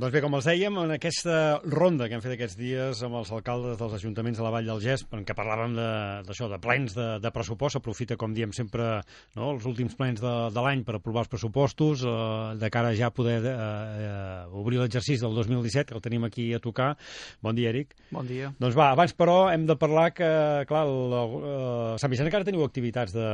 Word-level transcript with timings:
Doncs 0.00 0.14
bé, 0.14 0.20
com 0.24 0.32
els 0.32 0.46
dèiem, 0.48 0.76
en 0.80 0.92
aquesta 0.94 1.32
ronda 1.68 2.06
que 2.08 2.14
hem 2.16 2.22
fet 2.24 2.32
aquests 2.32 2.56
dies 2.56 3.02
amb 3.04 3.18
els 3.18 3.28
alcaldes 3.36 3.74
dels 3.76 3.96
ajuntaments 3.98 4.38
de 4.40 4.44
la 4.46 4.52
Vall 4.54 4.70
del 4.70 4.78
Gest, 4.80 5.10
en 5.12 5.26
què 5.28 5.34
parlàvem 5.36 5.74
d'això, 5.76 6.46
de, 6.48 6.54
de 6.54 6.58
plens 6.64 6.94
de, 6.96 7.08
de 7.20 7.32
pressupost, 7.34 7.76
s'aprofita, 7.76 8.16
com 8.16 8.32
diem 8.32 8.54
sempre, 8.56 8.86
no, 9.36 9.50
els 9.52 9.66
últims 9.68 9.98
plens 9.98 10.22
de, 10.24 10.32
de 10.54 10.64
l'any 10.64 10.86
per 10.88 10.94
aprovar 10.96 11.26
els 11.26 11.32
pressupostos, 11.34 12.06
eh, 12.08 12.16
de 12.62 12.72
cara 12.72 12.94
ja 12.96 13.10
a 13.10 13.12
poder 13.12 13.36
eh, 13.44 13.52
eh, 13.52 14.16
obrir 14.62 14.80
l'exercici 14.80 15.20
del 15.20 15.36
2017, 15.36 15.90
que 15.92 15.98
el 16.00 16.06
tenim 16.08 16.24
aquí 16.30 16.48
a 16.56 16.62
tocar. 16.64 16.94
Bon 17.44 17.52
dia, 17.60 17.68
Eric. 17.74 17.92
Bon 18.08 18.24
dia. 18.24 18.54
Doncs 18.56 18.78
va, 18.80 18.94
abans, 18.96 19.12
però, 19.12 19.50
hem 19.52 19.68
de 19.68 19.76
parlar 19.76 20.14
que, 20.16 20.30
clar, 20.70 20.86
el, 20.88 21.18
el, 21.20 21.98
Sant 22.00 22.14
Vicent 22.14 22.30
encara 22.32 22.48
teniu 22.48 22.64
activitats 22.64 23.12
de, 23.12 23.28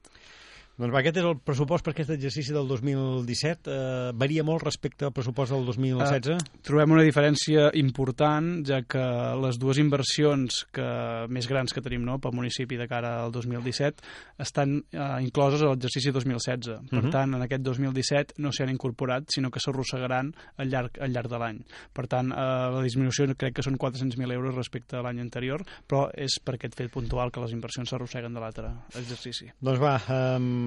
Doncs 0.73 0.89
va, 0.89 1.03
aquest 1.03 1.19
és 1.21 1.25
el 1.29 1.35
pressupost 1.37 1.85
per 1.85 1.91
aquest 1.93 2.09
exercici 2.15 2.49
del 2.55 2.65
2017. 2.65 3.69
Eh, 3.69 4.11
varia 4.17 4.41
molt 4.43 4.63
respecte 4.65 5.05
al 5.05 5.11
pressupost 5.13 5.53
del 5.53 5.67
2016? 5.67 6.41
Trobem 6.65 6.95
una 6.95 7.03
diferència 7.05 7.67
important, 7.77 8.47
ja 8.65 8.79
que 8.89 9.03
les 9.43 9.59
dues 9.61 9.77
inversions 9.77 10.63
que, 10.73 10.87
més 11.29 11.45
grans 11.51 11.75
que 11.77 11.83
tenim 11.85 12.01
no, 12.07 12.15
pel 12.23 12.33
municipi 12.33 12.79
de 12.79 12.87
cara 12.89 13.11
al 13.21 13.31
2017 13.35 14.01
estan 14.41 14.79
eh, 14.89 15.03
incloses 15.21 15.61
a 15.61 15.69
l'exercici 15.75 16.09
2016. 16.15 16.79
Per 16.89 17.03
Mhm. 17.03 17.11
tant, 17.13 17.35
en 17.37 17.45
aquest 17.45 17.61
2017 17.61 18.33
no 18.41 18.49
s'hi 18.51 18.63
han 18.65 18.73
incorporat, 18.73 19.29
sinó 19.29 19.51
que 19.51 19.59
s'arrossegaran 19.61 20.33
al 20.57 20.69
llarg, 20.73 20.97
al 20.99 21.13
llarg 21.13 21.29
de 21.29 21.37
l'any. 21.37 21.61
Per 21.93 22.07
tant, 22.07 22.31
eh, 22.31 22.35
la 22.73 22.81
disminució 22.81 23.29
crec 23.37 23.53
que 23.53 23.61
són 23.61 23.77
400.000 23.77 24.31
euros 24.33 24.55
respecte 24.55 24.97
a 24.97 25.03
l'any 25.05 25.21
anterior, 25.21 25.61
però 25.87 26.09
és 26.17 26.39
per 26.43 26.55
aquest 26.55 26.73
fet 26.81 26.89
puntual 26.91 27.29
que 27.31 27.41
les 27.45 27.53
inversions 27.53 27.89
s'arrosseguen 27.93 28.33
de 28.33 28.39
l'altre 28.39 28.73
exercici. 28.97 29.51
Doncs 29.61 29.79
va, 29.79 30.01
um, 30.09 30.62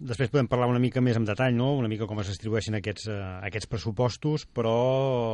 després 0.00 0.30
podem 0.32 0.48
parlar 0.50 0.68
una 0.70 0.80
mica 0.82 1.00
més 1.04 1.16
en 1.18 1.24
detall, 1.28 1.54
no? 1.56 1.72
una 1.78 1.88
mica 1.90 2.06
com 2.08 2.20
es 2.22 2.30
distribueixen 2.32 2.76
aquests, 2.78 3.08
uh, 3.10 3.38
aquests 3.46 3.68
pressupostos, 3.70 4.46
però 4.46 4.74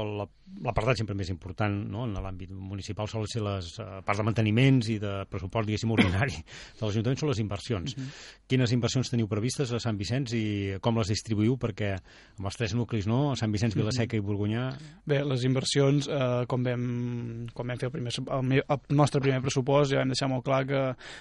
la- 0.07 0.29
l'apartat 0.63 1.01
sempre 1.01 1.17
més 1.19 1.29
important 1.33 1.75
no? 1.91 2.05
en 2.07 2.15
l'àmbit 2.23 2.51
municipal 2.55 3.09
solen 3.11 3.27
ser 3.31 3.43
les 3.45 3.73
uh, 3.83 4.01
parts 4.07 4.21
de 4.23 4.27
manteniments 4.29 4.91
i 4.95 4.99
de 5.03 5.13
pressupost, 5.31 5.67
diguéssim, 5.69 5.91
ordinari 5.95 6.37
de 6.39 6.83
l'Ajuntament 6.87 7.19
són 7.21 7.31
les 7.33 7.41
inversions. 7.43 7.97
Quines 8.47 8.73
inversions 8.77 9.11
teniu 9.13 9.29
previstes 9.31 9.73
a 9.75 9.81
Sant 9.83 9.99
Vicenç 9.99 10.35
i 10.39 10.45
com 10.85 10.99
les 11.01 11.11
distribuïu? 11.13 11.57
Perquè 11.61 11.93
amb 11.97 12.47
els 12.51 12.57
tres 12.59 12.75
nuclis, 12.79 13.09
no? 13.11 13.35
Sant 13.39 13.53
Vicenç, 13.55 13.75
Vilaseca 13.77 14.17
i 14.19 14.23
Borgunyà... 14.25 14.69
Bé, 15.07 15.21
les 15.27 15.45
inversions, 15.47 16.09
eh, 16.11 16.45
com, 16.51 16.63
vam, 16.67 16.87
com 17.55 17.69
vam 17.71 17.79
fer 17.81 17.89
el, 17.91 17.93
primer, 17.95 18.13
el, 18.23 18.55
el 18.63 18.97
nostre 18.99 19.21
primer 19.23 19.41
pressupost, 19.45 19.93
ja 19.93 20.01
vam 20.03 20.11
deixar 20.15 20.29
molt 20.31 20.45
clar 20.47 20.63
que 20.67 20.81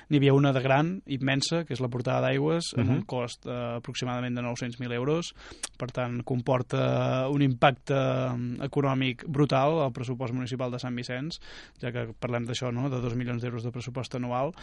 n'hi 0.09 0.19
havia 0.21 0.33
una 0.37 0.53
de 0.55 0.61
gran, 0.63 0.95
immensa, 1.11 1.63
que 1.65 1.73
és 1.75 1.81
la 1.83 1.89
portada 1.91 2.14
d'aigües, 2.21 2.73
amb 2.77 2.89
Mhm. 2.89 2.95
un 2.97 3.01
cost 3.03 3.45
eh, 3.45 3.75
aproximadament 3.77 4.35
de 4.35 4.41
900.000 4.41 4.91
euros. 4.93 5.33
Per 5.77 5.91
tant, 5.91 6.21
comporta 6.23 7.27
un 7.29 7.41
impacte 7.41 7.93
eh, 7.95 8.65
econòmic 8.65 9.25
brutal 9.27 9.81
al 9.81 9.91
pressupost 9.93 10.33
municipal 10.33 10.71
de 10.71 10.79
Sant 10.79 10.95
Vicenç, 10.95 11.39
ja 11.81 11.91
que 11.91 12.13
parlem 12.19 12.45
d'això, 12.45 12.71
no?, 12.71 12.89
de 12.89 13.01
2 13.01 13.15
milions 13.15 13.41
d'euros 13.41 13.63
de 13.63 13.71
pressupost 13.71 14.15
anual. 14.15 14.53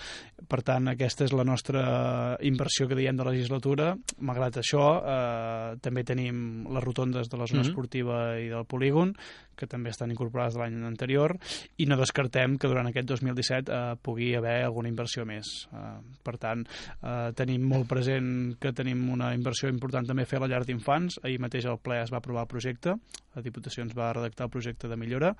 Per 0.48 0.62
tant, 0.62 0.88
aquesta 0.88 1.24
és 1.24 1.32
la 1.32 1.44
nostra 1.44 2.36
inversió 2.40 2.88
que 2.88 2.94
diem 2.96 3.16
de 3.16 3.24
legislatura. 3.24 3.96
Malgrat 4.20 4.56
això, 4.56 5.02
eh, 5.02 5.76
també 5.80 6.04
tenim 6.04 6.66
les 6.72 6.84
rotondes 6.84 7.28
de 7.28 7.36
la 7.38 7.46
zona 7.46 7.62
Mhm. 7.62 7.69
esportiva 7.69 8.38
i 8.40 8.48
del 8.48 8.64
polígon, 8.64 9.14
que 9.54 9.66
també 9.66 9.90
estan 9.90 10.10
incorporades 10.10 10.54
de 10.54 10.60
l'any 10.60 10.82
anterior, 10.84 11.36
i 11.76 11.86
no 11.86 11.96
descartem 11.96 12.56
que 12.58 12.69
durant 12.69 12.86
aquest 12.88 13.06
2017 13.06 13.70
eh, 13.70 13.96
pugui 14.00 14.34
haver 14.34 14.64
alguna 14.64 14.88
inversió 14.88 15.24
més. 15.26 15.69
Eh, 15.72 16.00
per 16.22 16.38
tant, 16.38 16.66
eh, 17.02 17.32
tenim 17.42 17.64
molt 17.66 17.88
present 17.91 18.54
que 18.62 18.72
tenim 18.76 19.03
una 19.12 19.32
inversió 19.34 19.70
important 19.72 20.06
també 20.08 20.25
a 20.25 20.30
fer 20.30 20.38
a 20.38 20.44
la 20.44 20.50
llar 20.53 20.62
d'infants. 20.66 21.19
Ahir 21.26 21.41
mateix 21.42 21.66
al 21.66 21.80
ple 21.82 21.98
es 22.03 22.12
va 22.14 22.20
aprovar 22.22 22.47
el 22.47 22.50
projecte, 22.50 22.94
la 23.34 23.42
Diputació 23.42 23.82
ens 23.84 23.97
va 23.98 24.12
redactar 24.14 24.47
el 24.47 24.53
projecte 24.54 24.91
de 24.91 24.98
millora. 25.00 25.32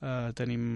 Eh, 0.00 0.32
tenim 0.36 0.66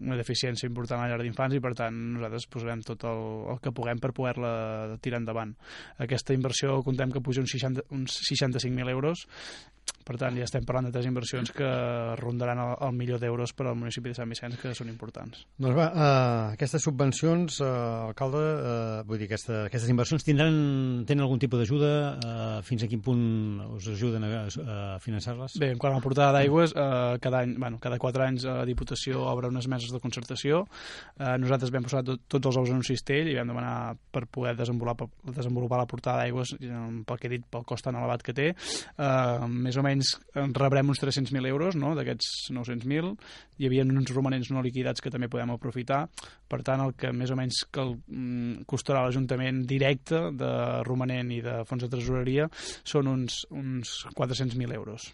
una 0.00 0.18
deficiència 0.18 0.68
important 0.70 1.00
a 1.00 1.04
la 1.04 1.12
llar 1.12 1.24
d'infants 1.24 1.58
i, 1.58 1.62
per 1.62 1.74
tant, 1.78 1.98
nosaltres 2.16 2.48
posarem 2.52 2.84
tot 2.86 3.04
el, 3.10 3.24
el 3.54 3.60
que 3.64 3.74
puguem 3.76 4.00
per 4.00 4.14
poder-la 4.16 4.96
tirar 5.04 5.20
endavant. 5.20 5.52
Aquesta 6.00 6.36
inversió 6.36 6.80
contem 6.86 7.12
que 7.12 7.24
puja 7.24 7.44
uns, 7.44 7.52
60, 7.56 7.88
uns 7.96 8.16
65.000 8.24 8.94
euros 8.94 9.26
per 10.10 10.18
tant, 10.18 10.34
ja 10.34 10.48
estem 10.48 10.66
parlant 10.66 10.88
de 10.88 10.94
tres 10.94 11.06
inversions 11.06 11.54
que 11.54 11.70
rondaran 12.18 12.58
el, 12.58 12.74
el 12.88 12.96
milió 12.98 13.20
d'euros 13.22 13.54
per 13.54 13.68
al 13.70 13.78
municipi 13.78 14.10
de 14.10 14.18
Sant 14.18 14.30
Vicenç, 14.30 14.58
que 14.58 14.74
són 14.74 14.90
importants. 14.90 15.44
Doncs 15.62 15.78
va, 15.78 15.86
uh, 15.94 16.56
aquestes 16.58 16.82
subvencions, 16.82 17.60
uh, 17.62 18.10
alcalde, 18.10 18.42
uh, 18.42 19.06
vull 19.06 19.22
dir, 19.22 19.30
aquesta, 19.30 19.68
aquestes 19.70 19.94
inversions 19.94 20.26
tindran, 20.26 20.58
tenen 21.06 21.22
algun 21.28 21.38
tipus 21.38 21.62
d'ajuda? 21.62 21.92
Uh, 22.18 22.58
fins 22.66 22.82
a 22.82 22.90
quin 22.90 23.04
punt 23.06 23.22
us 23.76 23.86
ajuden 23.94 24.26
a, 24.26 24.32
a 24.50 24.78
finançar-les? 25.04 25.54
Bé, 25.62 25.70
en 25.76 25.78
quant 25.78 25.94
a 25.94 26.00
la 26.00 26.04
portada 26.04 26.32
d'aigües, 26.34 26.74
eh, 26.74 27.18
cada 27.22 27.42
any, 27.44 27.54
bueno, 27.58 27.78
cada 27.82 27.98
quatre 28.00 28.24
anys 28.26 28.46
la 28.48 28.64
Diputació 28.68 29.22
obre 29.30 29.50
unes 29.52 29.68
meses 29.70 29.92
de 29.92 30.00
concertació. 30.02 30.64
Eh, 31.18 31.36
nosaltres 31.42 31.72
vam 31.74 31.86
posar 31.86 32.02
tot, 32.06 32.22
tots 32.30 32.50
els 32.50 32.60
ous 32.62 32.72
en 32.72 32.80
un 32.80 32.86
cistell 32.86 33.30
i 33.30 33.36
vam 33.38 33.52
demanar 33.52 33.94
per 34.10 34.24
poder 34.26 34.56
desenvolupar, 34.58 35.08
desenvolupar 35.36 35.82
la 35.82 35.88
portada 35.90 36.24
d'aigües, 36.24 36.56
pel 36.58 37.20
que 37.20 37.28
he 37.28 37.34
dit, 37.36 37.46
pel 37.50 37.66
cost 37.68 37.86
tan 37.86 37.98
elevat 38.00 38.24
que 38.26 38.34
té. 38.36 38.50
Eh, 38.50 39.48
més 39.50 39.76
o 39.76 39.84
menys 39.86 39.99
en 40.40 40.54
rebrem 40.56 40.90
uns 40.92 41.00
300.000 41.02 41.48
euros 41.50 41.76
no? 41.78 41.92
d'aquests 41.98 42.50
900.000. 42.56 43.12
Hi 43.60 43.68
havia 43.68 43.84
uns 43.86 44.12
romanents 44.14 44.50
no 44.54 44.64
liquidats 44.64 45.04
que 45.04 45.12
també 45.12 45.30
podem 45.32 45.52
aprofitar. 45.54 46.02
Per 46.50 46.60
tant, 46.66 46.82
el 46.84 46.96
que 46.98 47.12
més 47.16 47.30
o 47.30 47.38
menys 47.38 47.62
que 47.70 47.84
el, 47.84 47.96
mm, 48.06 48.66
costarà 48.70 49.04
l'Ajuntament 49.04 49.64
directe 49.70 50.28
de 50.36 50.52
romanent 50.88 51.32
i 51.36 51.40
de 51.44 51.60
fons 51.68 51.86
de 51.86 51.92
tresoreria 51.92 52.50
són 52.82 53.10
uns, 53.10 53.44
uns 53.50 54.00
400.000 54.16 54.76
euros. 54.76 55.10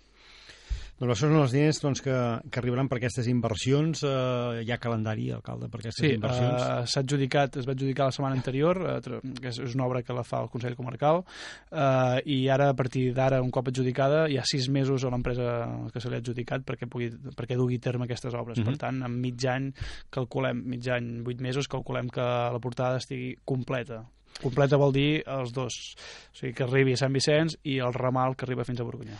Doncs 0.96 1.12
això 1.12 1.28
són 1.28 1.42
els 1.42 1.52
diners 1.52 1.78
doncs, 1.82 2.00
que, 2.00 2.16
que 2.48 2.60
arribaran 2.62 2.88
per 2.88 2.96
aquestes 2.96 3.26
inversions. 3.28 4.00
Eh, 4.08 4.62
hi 4.64 4.70
ha 4.72 4.78
calendari, 4.80 5.26
alcalde, 5.34 5.68
per 5.68 5.82
aquestes 5.82 6.00
sí, 6.00 6.14
inversions? 6.16 6.56
Sí, 6.56 6.70
uh, 6.70 6.86
s'ha 6.88 7.02
adjudicat, 7.04 7.58
es 7.60 7.68
va 7.68 7.74
adjudicar 7.76 8.06
la 8.08 8.14
setmana 8.16 8.38
anterior, 8.38 8.80
uh, 8.80 9.20
que 9.36 9.52
és, 9.52 9.60
és 9.66 9.76
una 9.76 9.84
obra 9.84 10.00
que 10.06 10.16
la 10.16 10.24
fa 10.24 10.40
el 10.46 10.48
Consell 10.54 10.78
Comarcal, 10.78 11.20
uh, 11.20 12.16
i 12.24 12.38
ara, 12.52 12.70
a 12.72 12.78
partir 12.78 13.10
d'ara, 13.16 13.42
un 13.44 13.52
cop 13.52 13.68
adjudicada, 13.68 14.24
hi 14.32 14.40
ha 14.40 14.48
sis 14.48 14.70
mesos 14.72 15.04
a 15.04 15.12
l'empresa 15.12 15.52
que 15.92 16.00
se 16.00 16.08
li 16.08 16.16
ha 16.16 16.24
adjudicat 16.24 16.64
perquè, 16.64 16.88
pugui, 16.88 17.12
perquè 17.36 17.60
dugui 17.60 17.76
terme 17.76 18.08
aquestes 18.08 18.32
obres. 18.32 18.56
Uh 18.56 18.64
-huh. 18.64 18.72
Per 18.72 18.76
mhm. 18.78 18.80
tant, 18.80 19.04
en 19.04 19.20
mig 19.20 19.48
any, 19.52 19.72
calculem, 20.08 20.64
mig 20.64 20.88
any, 20.88 21.20
vuit 21.22 21.40
mesos, 21.44 21.68
calculem 21.68 22.08
que 22.08 22.24
la 22.24 22.58
portada 22.58 22.96
estigui 22.96 23.36
completa. 23.44 24.06
Completa 24.40 24.76
vol 24.76 24.92
dir 24.92 25.22
els 25.26 25.52
dos, 25.52 25.96
o 26.32 26.36
sigui, 26.36 26.54
que 26.54 26.64
arribi 26.64 26.92
a 26.92 26.96
Sant 26.96 27.12
Vicenç 27.12 27.56
i 27.64 27.78
el 27.78 27.92
ramal 27.92 28.34
que 28.36 28.44
arriba 28.44 28.64
fins 28.64 28.80
a 28.80 28.84
Borgunyà. 28.84 29.16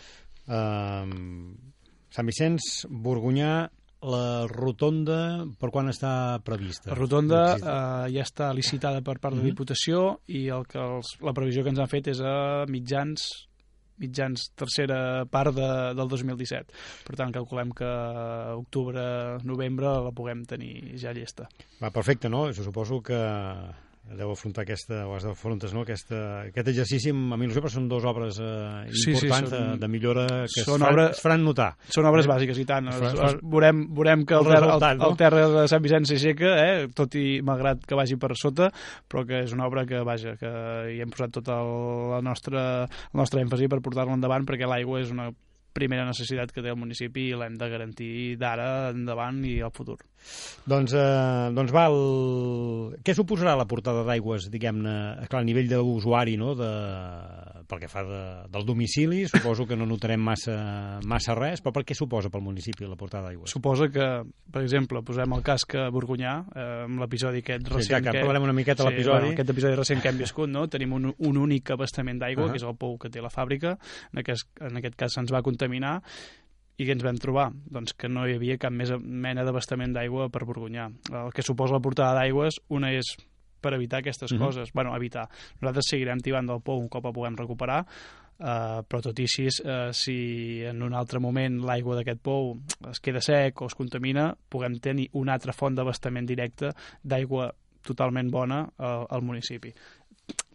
Uh, 0.47 1.67
Sant 2.17 2.25
Vicenç, 2.25 2.87
Borgunyà, 2.89 3.67
la 4.07 4.45
rotonda 4.49 5.45
per 5.59 5.69
quan 5.73 5.89
està 5.91 6.39
prevista? 6.45 6.91
La 6.91 6.97
rotonda 6.97 7.41
eh, 7.57 8.13
ja 8.13 8.23
està 8.23 8.51
licitada 8.55 9.01
per 9.01 9.17
part 9.17 9.33
de 9.33 9.41
la 9.41 9.43
mhm. 9.43 9.51
Diputació 9.51 10.03
i 10.29 10.47
el 10.53 10.67
que 10.69 10.79
els, 10.81 11.15
la 11.25 11.33
previsió 11.37 11.65
que 11.65 11.73
ens 11.73 11.81
han 11.81 11.91
fet 11.91 12.11
és 12.13 12.21
a 12.21 12.65
mitjans 12.69 13.27
mitjans 13.97 14.51
tercera 14.53 15.25
part 15.25 15.55
de, 15.57 15.67
del 15.97 16.09
2017. 16.11 16.75
Per 17.07 17.15
tant, 17.17 17.31
calculem 17.33 17.71
que 17.73 17.87
octubre, 18.53 19.01
novembre 19.41 19.89
la 20.05 20.13
puguem 20.13 20.43
tenir 20.45 20.99
ja 21.01 21.15
llesta. 21.17 21.47
Va, 21.81 21.89
perfecte, 21.89 22.29
no? 22.29 22.43
Jo 22.53 22.67
suposo 22.67 23.01
que 23.01 23.17
deu 24.15 24.31
afrontar 24.31 24.63
aquesta, 24.63 25.01
o 25.07 25.15
has 25.17 25.25
d'afrontar 25.27 25.69
no? 25.75 25.83
aquesta, 25.83 26.19
aquest 26.47 26.69
exercici 26.71 27.11
amb, 27.11 27.33
amb 27.35 27.45
il·lusió, 27.45 27.63
però 27.63 27.71
són 27.73 27.87
dues 27.91 28.05
obres 28.07 28.39
eh, 28.39 28.49
sí, 28.93 29.11
importants 29.11 29.49
sí, 29.49 29.55
són, 29.55 29.71
de, 29.73 29.79
de 29.81 29.89
millora 29.91 30.25
que 30.45 30.61
es, 30.63 30.67
faran, 30.69 30.85
obres, 30.87 31.09
es 31.17 31.23
faran 31.25 31.43
notar. 31.45 31.69
Són 31.93 32.09
obres 32.09 32.27
eh? 32.27 32.31
bàsiques, 32.31 32.61
i 32.61 32.67
tant. 32.69 32.91
Es, 32.93 33.01
es, 33.09 33.17
es, 33.27 33.37
veurem, 33.41 33.83
veurem 33.97 34.23
que 34.29 34.37
el, 34.37 34.51
el, 34.51 34.69
el, 34.77 34.85
no? 35.01 35.09
el 35.09 35.17
terra 35.19 35.47
de 35.53 35.65
Sant 35.71 35.83
Vicenç 35.83 36.13
s'aixeca, 36.13 36.53
eh? 36.63 36.85
tot 36.97 37.17
i 37.19 37.25
malgrat 37.45 37.83
que 37.87 37.99
vagi 37.99 38.19
per 38.21 38.31
sota, 38.39 38.71
però 39.09 39.25
que 39.27 39.43
és 39.47 39.55
una 39.57 39.67
obra 39.67 39.83
que, 39.89 40.03
vaja, 40.07 40.37
que 40.39 40.53
hi 40.93 41.01
hem 41.03 41.11
posat 41.13 41.35
tot 41.39 41.51
el, 41.53 41.73
la 42.13 42.21
nostra, 42.25 42.63
el 42.87 43.21
nostre 43.23 43.43
èmfasi 43.43 43.69
per 43.71 43.83
portar-la 43.83 44.15
endavant, 44.17 44.47
perquè 44.47 44.69
l'aigua 44.69 45.03
és 45.03 45.11
una 45.13 45.31
primera 45.77 46.07
necessitat 46.09 46.51
que 46.53 46.65
té 46.65 46.73
el 46.73 46.79
municipi 46.79 47.29
i 47.29 47.37
l'hem 47.37 47.57
de 47.59 47.69
garantir 47.71 48.11
d'ara 48.41 48.91
endavant 48.91 49.43
i 49.45 49.59
al 49.61 49.73
futur. 49.75 49.99
Doncs, 50.67 50.93
eh, 50.97 51.49
doncs 51.55 51.71
va, 51.71 51.85
el... 51.87 52.97
què 53.05 53.13
suposarà 53.15 53.53
la 53.55 53.67
portada 53.69 54.03
d'aigües, 54.07 54.49
diguem-ne, 54.51 54.95
a 55.23 55.43
nivell 55.45 55.69
d'usuari, 55.71 56.35
no?, 56.39 56.53
de... 56.57 56.71
pel 57.67 57.81
que 57.83 57.89
fa 57.91 58.03
de... 58.07 58.21
del 58.51 58.65
domicili, 58.67 59.25
suposo 59.31 59.67
que 59.67 59.77
no 59.79 59.87
notarem 59.87 60.21
massa, 60.23 60.57
massa 61.07 61.35
res, 61.37 61.61
però 61.63 61.75
per 61.77 61.85
què 61.87 61.95
suposa 61.95 62.31
pel 62.33 62.43
municipi 62.43 62.87
la 62.87 62.97
portada 62.99 63.29
d'aigües? 63.29 63.53
Suposa 63.53 63.87
que, 63.93 64.07
per 64.51 64.63
exemple, 64.65 65.03
posem 65.07 65.37
el 65.37 65.45
cas 65.45 65.67
que 65.69 65.87
Borgunyà, 65.93 66.35
eh, 66.51 66.67
amb 66.87 67.03
l'episodi 67.03 67.43
aquest 67.45 67.69
recent... 67.69 67.87
Sí, 67.87 67.95
ja 67.95 68.01
que, 68.03 68.17
que 68.17 68.25
parlem 68.25 68.49
una 68.49 68.57
miqueta 68.57 68.83
sí, 68.83 68.89
l'episodi. 68.89 69.29
Bueno, 69.29 69.37
aquest 69.37 69.55
episodi 69.55 69.79
recent 69.79 70.03
que 70.03 70.11
hem 70.11 70.21
viscut, 70.25 70.51
no?, 70.51 70.65
tenim 70.71 70.97
un, 70.97 71.11
un 71.15 71.41
únic 71.45 71.71
abastament 71.77 72.19
d'aigua, 72.19 72.47
uh 72.47 72.49
-huh. 72.49 72.57
que 72.57 72.63
és 72.63 72.67
el 72.67 72.75
pou 72.75 72.97
que 72.99 73.11
té 73.13 73.23
la 73.23 73.31
fàbrica, 73.31 73.77
en 74.11 74.23
aquest, 74.25 74.49
en 74.59 74.81
aquest 74.81 74.95
cas 74.99 75.13
se'ns 75.13 75.31
va 75.31 75.43
comptar 75.45 75.66
contaminar 75.67 76.01
i 76.77 76.85
què 76.85 76.93
ens 76.93 77.01
vam 77.01 77.17
trobar? 77.17 77.47
Doncs 77.73 77.95
que 77.97 78.07
no 78.07 78.27
hi 78.27 78.35
havia 78.37 78.59
cap 78.61 78.71
més 78.71 78.91
mena 79.01 79.43
d'abastament 79.43 79.95
d'aigua 79.95 80.29
per 80.29 80.45
Borgunyà. 80.45 80.91
El 81.09 81.33
que 81.33 81.41
suposa 81.41 81.73
la 81.73 81.81
portada 81.81 82.19
d'aigües, 82.19 82.59
una 82.69 82.91
és 82.93 83.15
per 83.59 83.73
evitar 83.73 83.99
aquestes 83.99 84.31
mm 84.31 84.37
-hmm. 84.37 84.45
coses. 84.45 84.71
bueno, 84.73 84.95
evitar. 84.95 85.27
Nosaltres 85.59 85.85
seguirem 85.89 86.19
tibant 86.19 86.47
del 86.47 86.61
pou 86.61 86.79
un 86.79 86.87
cop 86.87 87.05
el 87.05 87.13
puguem 87.13 87.35
recuperar, 87.35 87.85
Uh, 88.39 88.85
però 88.85 89.01
tot 89.01 89.17
i 89.17 89.23
així, 89.23 89.47
uh, 89.65 89.91
si 89.91 90.61
en 90.63 90.83
un 90.83 90.93
altre 90.93 91.19
moment 91.19 91.59
l'aigua 91.65 91.95
d'aquest 91.95 92.21
pou 92.21 92.59
es 92.91 92.99
queda 92.99 93.19
sec 93.19 93.61
o 93.61 93.65
es 93.65 93.73
contamina, 93.73 94.37
puguem 94.47 94.79
tenir 94.79 95.09
una 95.13 95.33
altra 95.33 95.53
font 95.53 95.73
d'abastament 95.73 96.27
directe 96.27 96.71
d'aigua 97.01 97.51
totalment 97.81 98.29
bona 98.29 98.61
uh, 98.77 99.05
al 99.09 99.21
municipi 99.23 99.73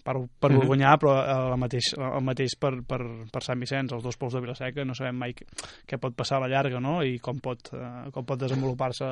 per, 0.02 0.16
per 0.38 0.50
mm 0.50 0.54
-hmm. 0.54 0.58
Borgonyà, 0.58 0.96
però 0.98 1.12
el 1.52 1.58
mateix, 1.58 1.92
el 1.96 2.24
mateix 2.24 2.56
per, 2.58 2.72
per, 2.86 3.00
per 3.32 3.42
Sant 3.42 3.60
Vicenç, 3.60 3.92
els 3.92 4.02
dos 4.02 4.16
pols 4.16 4.34
de 4.34 4.40
Vilaseca, 4.40 4.84
no 4.84 4.94
sabem 4.94 5.16
mai 5.16 5.34
què 5.34 5.98
pot 5.98 6.14
passar 6.14 6.36
a 6.36 6.40
la 6.40 6.48
llarga 6.48 6.80
no? 6.80 7.02
i 7.02 7.18
com 7.18 7.38
pot, 7.38 7.72
eh, 7.72 8.10
com 8.12 8.24
pot 8.24 8.38
desenvolupar-se 8.38 9.06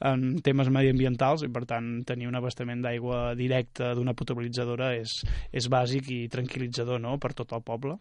en 0.00 0.40
temes 0.42 0.68
mediambientals 0.68 1.44
i 1.44 1.48
per 1.48 1.64
tant 1.66 2.04
tenir 2.04 2.26
un 2.26 2.34
abastament 2.34 2.82
d'aigua 2.82 3.34
directe 3.34 3.94
d'una 3.94 4.14
potabilitzadora 4.14 4.94
és, 4.96 5.24
és 5.52 5.68
bàsic 5.68 6.10
i 6.10 6.28
tranquil·litzador 6.28 7.00
no? 7.00 7.18
per 7.18 7.32
tot 7.34 7.52
el 7.52 7.62
poble. 7.62 7.98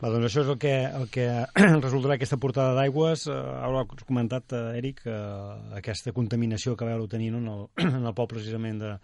Va, 0.00 0.08
doncs 0.08 0.30
això 0.30 0.44
és 0.44 0.48
el 0.48 0.58
que, 0.58 0.74
el 0.84 1.08
que 1.12 1.26
resultarà 1.86 2.14
aquesta 2.14 2.40
portada 2.40 2.74
d'aigües. 2.74 3.26
Eh, 3.28 3.32
ara 3.36 3.84
has 3.84 4.04
comentat, 4.08 4.52
eh, 4.52 4.78
Eric, 4.78 5.04
eh, 5.06 5.76
aquesta 5.80 6.12
contaminació 6.16 6.76
que 6.76 6.88
veu 6.88 7.06
tenir 7.08 7.32
no? 7.32 7.38
en, 7.38 7.48
el, 7.48 7.66
en 8.00 8.04
el 8.04 8.14
poble 8.14 8.30
precisament 8.36 8.78
de, 8.80 8.94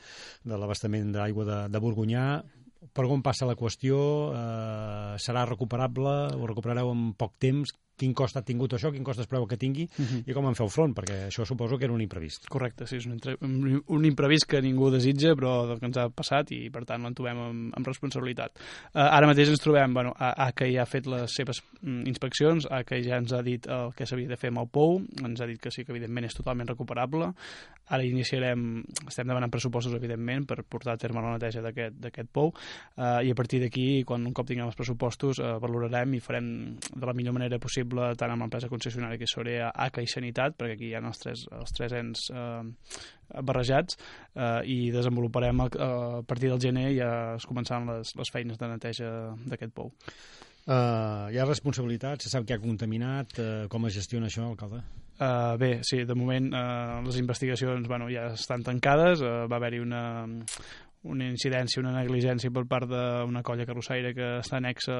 de 0.45 0.61
l'abastament 0.61 1.13
d'aigua 1.15 1.45
de, 1.49 1.59
de 1.73 1.83
Borgunyà 1.83 2.27
per 2.93 3.07
on 3.11 3.23
passa 3.25 3.49
la 3.49 3.57
qüestió? 3.59 3.99
Eh, 4.37 5.17
serà 5.23 5.47
recuperable? 5.49 6.15
Ho 6.37 6.49
recuperareu 6.51 6.93
en 6.93 7.11
poc 7.19 7.35
temps? 7.43 7.73
Quin 7.97 8.13
cost 8.15 8.37
ha 8.37 8.43
tingut 8.45 8.77
això, 8.77 8.93
quin 8.93 9.05
cost 9.05 9.23
es 9.23 9.29
preveu 9.31 9.47
que 9.49 9.57
tingui 9.57 9.87
uh 9.87 10.03
mhm. 10.03 10.07
-huh. 10.07 10.31
i 10.31 10.35
com 10.35 10.47
en 10.47 10.55
feu 10.55 10.69
front, 10.69 10.95
perquè 10.95 11.27
això 11.29 11.45
suposo 11.45 11.79
que 11.79 11.85
era 11.85 11.93
un 11.93 12.01
imprevist. 12.01 12.49
Correcte, 12.49 12.87
sí, 12.87 12.97
és 12.97 13.07
un, 13.07 13.19
un, 13.41 13.83
un 13.87 14.05
imprevist 14.05 14.47
que 14.47 14.61
ningú 14.61 14.91
desitja, 14.91 15.35
però 15.35 15.67
del 15.67 15.81
que 15.81 15.87
ens 15.87 15.97
ha 15.97 16.09
passat 16.09 16.53
i, 16.53 16.71
per 16.71 16.85
tant, 16.85 17.03
l'entomem 17.03 17.39
amb, 17.39 17.77
amb 17.77 17.87
responsabilitat. 17.87 18.53
Uh, 18.95 19.01
ara 19.01 19.27
mateix 19.27 19.49
ens 19.49 19.61
trobem, 19.61 19.95
bueno, 19.95 20.13
a, 20.19 20.47
a 20.47 20.53
que 20.53 20.73
ja 20.73 20.83
ha 20.83 20.87
fet 20.87 21.07
les 21.07 21.33
seves 21.35 21.63
mm, 21.81 22.07
inspeccions, 22.07 22.67
a 22.71 22.85
que 22.85 23.03
ja 23.03 23.17
ens 23.17 23.33
ha 23.33 23.43
dit 23.43 23.67
el 23.67 23.93
que 23.95 24.07
s'havia 24.07 24.29
de 24.29 24.37
fer 24.37 24.51
amb 24.51 24.59
el 24.59 24.69
POU, 24.69 25.01
ens 25.25 25.41
ha 25.41 25.47
dit 25.47 25.61
que 25.61 25.71
sí 25.71 25.85
que, 25.85 25.93
evidentment, 25.93 26.27
és 26.27 26.35
totalment 26.35 26.69
recuperable. 26.69 27.33
Ara 27.89 28.03
iniciarem, 28.03 28.85
estem 29.07 29.27
demanant 29.27 29.51
pressupostos, 29.51 29.95
evidentment, 29.95 30.47
per 30.47 30.63
portar 30.65 30.95
a 30.95 30.97
terme 30.97 31.23
la 31.23 31.37
neteja 31.39 31.63
d'aquest 31.63 32.31
POU, 32.33 32.53
uh, 32.53 33.23
i 33.23 33.31
a 33.31 33.35
partir 33.35 33.61
d'aquí, 33.61 34.05
quan 34.05 34.27
un 34.27 34.35
cop 34.35 34.47
tinguem 34.47 34.67
els 34.67 34.77
pressupostos, 34.77 35.39
uh, 35.39 35.59
valorarem 35.63 36.15
i 36.15 36.21
farem 36.21 36.77
de 36.77 37.07
la 37.07 37.15
millor 37.15 37.33
manera 37.33 37.59
possible 37.59 37.86
possible 37.87 38.17
tant 38.19 38.33
amb 38.33 38.45
l'empresa 38.45 38.69
concessionària 38.69 39.19
que 39.19 39.29
seria 39.31 39.71
ACA 39.71 40.03
i 40.03 40.11
Sanitat, 40.11 40.57
perquè 40.59 40.77
aquí 40.77 40.91
hi 40.91 40.97
ha 40.97 41.03
els 41.05 41.23
tres, 41.23 41.47
els 41.53 41.73
tres 41.73 41.93
ens 41.93 42.27
eh, 42.31 42.63
barrejats 43.43 43.97
eh, 44.35 44.63
i 44.67 44.91
desenvoluparem 44.91 45.61
a, 45.61 45.69
a 45.69 46.23
partir 46.27 46.51
del 46.51 46.61
gener 46.61 46.91
ja 46.97 47.11
es 47.37 47.47
començaran 47.47 47.87
les, 47.91 48.13
les 48.17 48.33
feines 48.33 48.59
de 48.59 48.69
neteja 48.69 49.13
d'aquest 49.47 49.73
pou. 49.75 49.93
Uh, 50.67 51.31
hi 51.31 51.37
ha 51.39 51.45
responsabilitat? 51.47 52.25
Se 52.25 52.31
sap 52.33 52.43
qui 52.43 52.51
ha 52.51 52.59
contaminat? 52.59 53.37
Uh, 53.39 53.67
com 53.71 53.85
es 53.87 53.95
gestiona 53.95 54.27
això, 54.27 54.49
alcalde? 54.51 54.81
Uh, 55.15 55.55
bé, 55.61 55.69
sí, 55.87 56.01
de 56.05 56.17
moment 56.19 56.49
uh, 56.51 56.99
les 57.07 57.21
investigacions 57.21 57.87
bueno, 57.87 58.09
ja 58.11 58.33
estan 58.35 58.67
tancades, 58.67 59.23
uh, 59.23 59.47
va 59.47 59.61
haver-hi 59.61 59.79
una, 59.85 60.01
una 61.07 61.29
incidència, 61.31 61.81
una 61.83 61.95
negligència 61.95 62.51
per 62.55 62.65
part 62.69 62.91
d'una 62.91 63.43
colla 63.47 63.67
carrossaire 63.69 64.13
que 64.17 64.31
està 64.41 64.59
anexa 64.59 64.97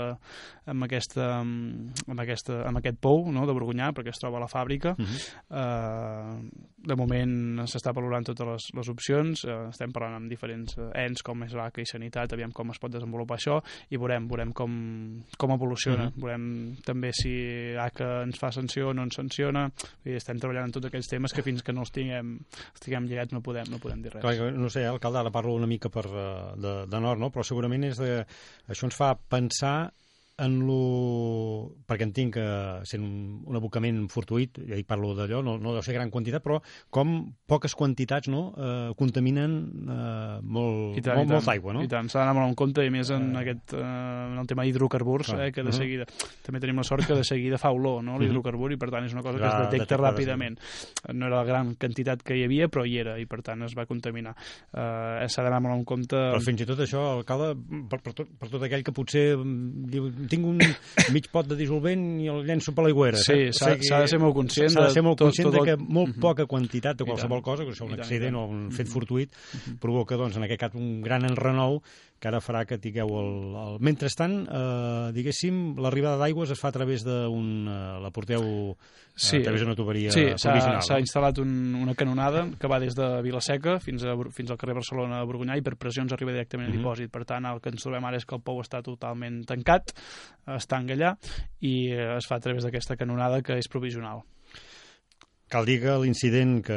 amb, 0.67 0.87
aquesta, 0.87 1.29
amb, 1.41 2.21
aquesta, 2.23 2.63
amb 2.69 2.81
aquest 2.81 3.01
pou 3.03 3.27
no, 3.33 3.47
de 3.47 3.55
Borgunyà, 3.57 3.93
perquè 3.97 4.15
es 4.15 4.23
troba 4.23 4.41
a 4.41 4.45
la 4.45 4.51
fàbrica. 4.51 4.95
Uh 4.97 5.05
-huh. 5.05 5.19
uh, 5.51 6.75
de 6.87 6.95
moment 6.95 7.67
s'està 7.67 7.93
valorant 7.93 8.25
totes 8.25 8.47
les, 8.47 8.69
les 8.75 8.89
opcions, 8.89 9.45
uh, 9.45 9.69
estem 9.69 9.93
parlant 9.93 10.15
amb 10.15 10.31
diferents 10.31 10.77
ens, 10.95 11.23
com 11.23 11.43
és 11.45 11.53
l'ACA 11.53 11.81
i 11.83 11.87
Sanitat, 11.87 12.33
aviam 12.33 12.53
com 12.53 12.71
es 12.71 12.79
pot 12.79 12.93
desenvolupar 12.93 13.37
això, 13.39 13.61
i 13.91 13.97
veurem, 13.97 14.29
veurem 14.29 14.53
com, 14.53 15.23
com 15.37 15.51
evoluciona. 15.51 16.07
Uh 16.07 16.11
-huh. 16.11 16.21
Veurem 16.21 16.77
també 16.85 17.13
si 17.13 17.75
ACA 17.77 18.23
ens 18.23 18.39
fa 18.39 18.53
sanció 18.53 18.89
o 18.89 18.95
no 18.95 19.03
ens 19.03 19.15
sanciona. 19.15 19.71
I 20.05 20.17
estem 20.17 20.39
treballant 20.39 20.67
en 20.67 20.73
tots 20.73 20.87
aquells 20.87 21.09
temes 21.09 21.33
que 21.33 21.43
fins 21.43 21.63
que 21.63 21.73
no 21.73 21.81
els 21.81 21.91
tinguem, 21.91 22.39
els 22.73 22.81
tinguem 22.81 23.07
lligats 23.07 23.33
no 23.33 23.41
podem, 23.41 23.65
no 23.71 23.79
podem 23.79 24.03
dir 24.03 24.13
res. 24.15 24.23
Clar, 24.23 24.53
no 24.53 24.71
sé, 24.73 24.85
alcalde, 24.87 25.19
ara 25.19 25.31
parlo 25.31 25.55
una 25.55 25.67
mica 25.67 25.89
per, 25.97 26.07
eh, 26.07 26.33
de, 26.63 26.75
de 26.93 27.03
nord, 27.03 27.23
no? 27.23 27.33
però 27.35 27.45
segurament 27.47 27.89
és 27.89 28.01
de, 28.03 28.21
això 28.69 28.89
ens 28.91 28.99
fa 28.99 29.15
pensar 29.17 29.77
en 30.37 30.57
lo... 30.67 31.73
perquè 31.89 32.05
entenc 32.05 32.35
que 32.37 32.47
sent 32.89 33.05
un, 33.05 33.41
un 33.49 33.57
abocament 33.57 34.03
fortuït, 34.13 34.59
ja 34.69 34.77
hi 34.77 34.85
parlo 34.85 35.15
d'allò, 35.17 35.41
no, 35.45 35.55
no 35.63 35.73
deu 35.73 35.85
ser 35.85 35.95
gran 35.97 36.11
quantitat, 36.13 36.43
però 36.45 36.59
com 36.93 37.15
poques 37.49 37.77
quantitats 37.79 38.29
no, 38.33 38.43
eh, 38.53 38.91
contaminen 38.99 39.55
eh, 39.87 40.37
molt, 40.43 40.99
tant, 41.01 41.23
molt, 41.23 41.33
molt 41.33 41.49
d'aigua, 41.49 41.77
no? 41.79 41.85
I 41.87 41.91
tant, 41.91 42.11
s'ha 42.13 42.21
d'anar 42.21 42.35
molt 42.37 42.51
en 42.51 42.57
compte, 42.59 42.85
i 42.85 42.93
més 42.93 43.13
en, 43.15 43.31
uh, 43.33 43.41
aquest, 43.41 43.77
eh, 43.79 43.85
en 44.33 44.43
el 44.43 44.51
tema 44.51 44.67
hidrocarburs, 44.69 45.33
eh, 45.37 45.51
que 45.55 45.63
de 45.63 45.71
uh 45.71 45.73
-huh. 45.73 45.79
seguida... 45.79 46.07
També 46.47 46.61
tenim 46.61 46.77
la 46.77 46.85
sort 46.85 47.07
que 47.07 47.15
de 47.15 47.25
seguida 47.25 47.59
fa 47.59 47.71
olor, 47.71 48.03
no?, 48.05 48.19
l'hidrocarbur, 48.19 48.69
uh 48.69 48.71
-huh. 48.71 48.77
i 48.77 48.79
per 48.79 48.91
tant 48.91 49.05
és 49.05 49.13
una 49.13 49.23
cosa 49.23 49.39
que 49.39 49.47
es 49.47 49.71
detecta 49.71 49.97
ràpidament. 49.97 50.59
No 51.15 51.27
era 51.27 51.37
la 51.37 51.45
gran 51.45 51.75
quantitat 51.77 52.23
que 52.23 52.37
hi 52.37 52.45
havia, 52.45 52.69
però 52.69 52.85
hi 52.87 52.99
era, 52.99 53.19
i 53.19 53.27
per 53.27 53.43
tant 53.43 53.63
es 53.63 53.75
va 53.75 53.87
contaminar. 53.87 54.37
Eh, 54.73 55.29
s'ha 55.29 55.43
d'anar 55.43 55.61
molt 55.63 55.75
en 55.75 55.85
compte... 55.85 56.17
Però 56.17 56.41
fins 56.41 56.61
i 56.61 56.67
tot 56.67 56.79
això, 56.79 57.17
alcalde, 57.17 57.57
per, 57.89 58.01
per, 58.01 58.13
tot, 58.13 58.29
per 58.39 58.49
tot 58.49 58.63
aquell 58.63 58.83
que 58.83 58.93
potser 58.93 59.37
mm, 59.37 59.87
diu 59.91 60.26
tinc 60.31 60.47
un 60.47 60.61
mig 61.15 61.29
pot 61.33 61.49
de 61.49 61.59
dissolvent 61.59 62.05
i 62.23 62.31
el 62.33 62.43
llenço 62.49 62.75
per 62.77 62.87
l'aigüera. 62.87 63.21
Sí, 63.21 63.51
s'ha 63.53 63.75
o 63.75 63.79
sigui, 63.79 63.93
de 64.03 64.11
ser 64.13 64.21
molt 64.23 64.37
conscient. 64.37 64.73
S'ha 64.75 64.89
de 64.89 64.97
ser 64.97 65.05
molt 65.07 65.21
conscient 65.23 65.51
tot, 65.51 65.59
tot 65.59 65.67
de 65.67 65.71
que 65.71 65.77
molt 65.83 65.93
uh 65.93 66.13
mhm. 66.13 66.17
-huh. 66.17 66.21
poca 66.21 66.47
quantitat 66.47 66.97
de 66.97 67.05
qualsevol 67.05 67.43
cosa, 67.43 67.65
que 67.65 67.71
això 67.71 67.87
un 67.87 67.95
accident 67.99 68.35
o 68.37 68.47
un 68.47 68.71
fet 68.71 68.89
fortuït, 68.89 69.31
uh 69.31 69.57
mhm. 69.57 69.79
provoca, 69.79 70.17
doncs, 70.17 70.37
en 70.37 70.43
aquest 70.45 70.61
cas, 70.61 70.75
un 70.75 71.01
gran 71.01 71.25
enrenou 71.25 71.83
que 72.19 72.29
ara 72.31 72.41
farà 72.41 72.65
que 72.69 72.79
tingueu 72.81 73.11
el... 73.21 73.33
el... 73.63 73.79
Mentrestant, 73.85 74.37
eh, 74.47 75.09
diguéssim, 75.17 75.77
l'arribada 75.83 76.21
d'aigües 76.23 76.53
es 76.55 76.61
fa 76.61 76.71
a 76.73 76.77
través 76.77 77.05
d'un... 77.07 77.67
Eh, 77.69 77.81
la 78.03 78.11
porteu 78.15 78.47
sí, 79.15 79.41
a 79.41 79.43
través 79.45 79.63
d'una 79.65 79.77
tuberia 79.77 80.13
sí, 80.15 80.25
provisional. 80.31 80.81
Sí, 80.81 80.89
s'ha 80.89 81.01
instal·lat 81.03 81.41
un, 81.43 81.75
una 81.83 81.97
canonada 81.99 82.47
que 82.61 82.71
va 82.71 82.81
des 82.83 82.97
de 82.97 83.09
Vilaseca 83.27 83.79
fins, 83.85 84.07
a, 84.07 84.17
fins 84.37 84.53
al 84.53 84.61
carrer 84.61 84.79
Barcelona 84.79 85.21
a 85.21 85.29
Borgunyà 85.29 85.59
i 85.61 85.65
per 85.67 85.77
pressions 85.81 86.15
arriba 86.17 86.35
directament 86.37 86.71
a 86.71 86.77
dipòsit. 86.77 87.07
Mm 87.07 87.11
-hmm. 87.11 87.19
Per 87.19 87.25
tant, 87.25 87.47
el 87.53 87.61
que 87.61 87.71
ens 87.71 87.83
trobem 87.83 88.05
ara 88.05 88.17
és 88.17 88.25
que 88.25 88.35
el 88.35 88.43
pou 88.43 88.61
està 88.61 88.83
totalment 88.83 89.45
tancat, 89.45 89.93
està 90.47 90.81
allà 90.81 91.17
i 91.61 91.91
eh, 91.91 92.17
es 92.17 92.27
fa 92.27 92.37
a 92.37 92.41
través 92.41 92.65
d'aquesta 92.65 92.97
canonada 92.97 93.43
que 93.43 93.59
és 93.59 93.69
provisional. 93.69 94.23
Cal 95.47 95.63
dir 95.63 95.77
que 95.79 95.93
l'incident, 96.03 96.57
que, 96.67 96.77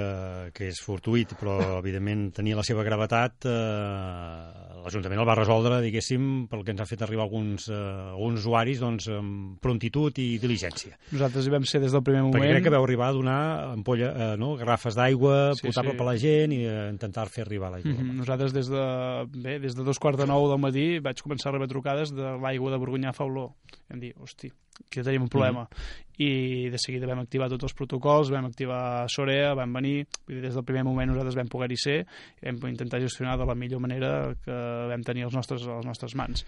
que 0.53 0.67
és 0.69 0.79
fortuït, 0.85 1.31
però 1.39 1.79
evidentment 1.79 2.27
tenia 2.37 2.57
la 2.59 2.65
seva 2.67 2.83
gravetat, 2.85 3.47
eh, 3.49 4.68
l'Ajuntament 4.83 5.21
el 5.21 5.27
va 5.27 5.35
resoldre, 5.37 5.79
diguéssim, 5.83 6.25
pel 6.51 6.63
que 6.65 6.73
ens 6.73 6.83
ha 6.83 6.87
fet 6.89 7.03
arribar 7.05 7.25
alguns, 7.25 7.67
eh, 7.69 7.79
alguns 8.13 8.41
usuaris, 8.41 8.79
doncs, 8.83 9.09
amb 9.13 9.57
prontitud 9.63 10.17
i 10.21 10.27
diligència. 10.41 10.97
Nosaltres 11.11 11.47
hi 11.47 11.53
vam 11.53 11.67
ser 11.69 11.81
des 11.83 11.95
del 11.95 12.03
primer 12.05 12.23
moment. 12.25 12.37
Perquè 12.37 12.55
crec 12.55 12.67
que 12.67 12.73
vau 12.75 12.87
arribar 12.87 13.09
a 13.09 13.17
donar 13.17 13.39
ampolla, 13.73 14.11
eh, 14.11 14.29
no, 14.41 14.53
garrafes 14.59 14.97
d'aigua 14.99 15.55
sí, 15.55 15.67
potable 15.67 15.95
sí. 15.95 15.99
per 16.01 16.07
la 16.09 16.15
gent 16.21 16.55
i 16.55 16.61
eh, 16.65 16.77
intentar 16.93 17.27
fer 17.33 17.45
arribar 17.45 17.73
l'aigua. 17.73 17.91
Mm 17.93 17.99
-hmm. 17.99 18.17
Nosaltres 18.23 18.53
des 18.53 18.69
de, 18.69 18.85
bé, 19.33 19.59
des 19.59 19.75
de 19.75 19.83
dos 19.83 19.99
quarts 19.99 20.19
de 20.19 20.25
nou 20.25 20.49
del 20.49 20.59
matí 20.59 20.99
vaig 20.99 21.21
començar 21.21 21.49
a 21.49 21.53
rebre 21.53 21.67
trucades 21.67 22.11
de 22.11 22.37
l'aigua 22.37 22.71
de 22.71 22.77
Borgunyà 22.77 23.13
fa 23.13 23.25
olor. 23.25 23.51
I 23.89 23.93
em 23.93 23.99
dir, 23.99 24.13
hosti, 24.17 24.51
que 24.89 25.03
tenim 25.03 25.25
un 25.25 25.31
problema. 25.31 25.65
Mm. 25.65 26.05
I 26.19 26.31
de 26.73 26.79
seguida 26.81 27.07
vam 27.07 27.21
activar 27.21 27.47
tots 27.51 27.69
els 27.69 27.75
protocols, 27.77 28.31
vam 28.33 28.49
activar 28.49 29.07
Sorea, 29.11 29.53
vam 29.55 29.71
venir, 29.79 30.03
i 30.27 30.41
des 30.43 30.55
del 30.55 30.65
primer 30.67 30.83
moment 30.83 31.13
nosaltres 31.13 31.37
vam 31.39 31.51
poder-hi 31.51 31.77
ser, 31.79 31.99
i 32.41 32.51
vam 32.51 32.73
intentar 32.73 32.99
gestionar 32.99 33.37
de 33.39 33.47
la 33.47 33.55
millor 33.55 33.79
manera 33.79 34.11
que 34.43 34.57
vam 34.91 35.05
tenir 35.07 35.27
als 35.27 35.37
nostres, 35.37 35.63
a 35.63 35.79
les 35.79 35.87
nostres 35.87 36.17
mans. 36.19 36.43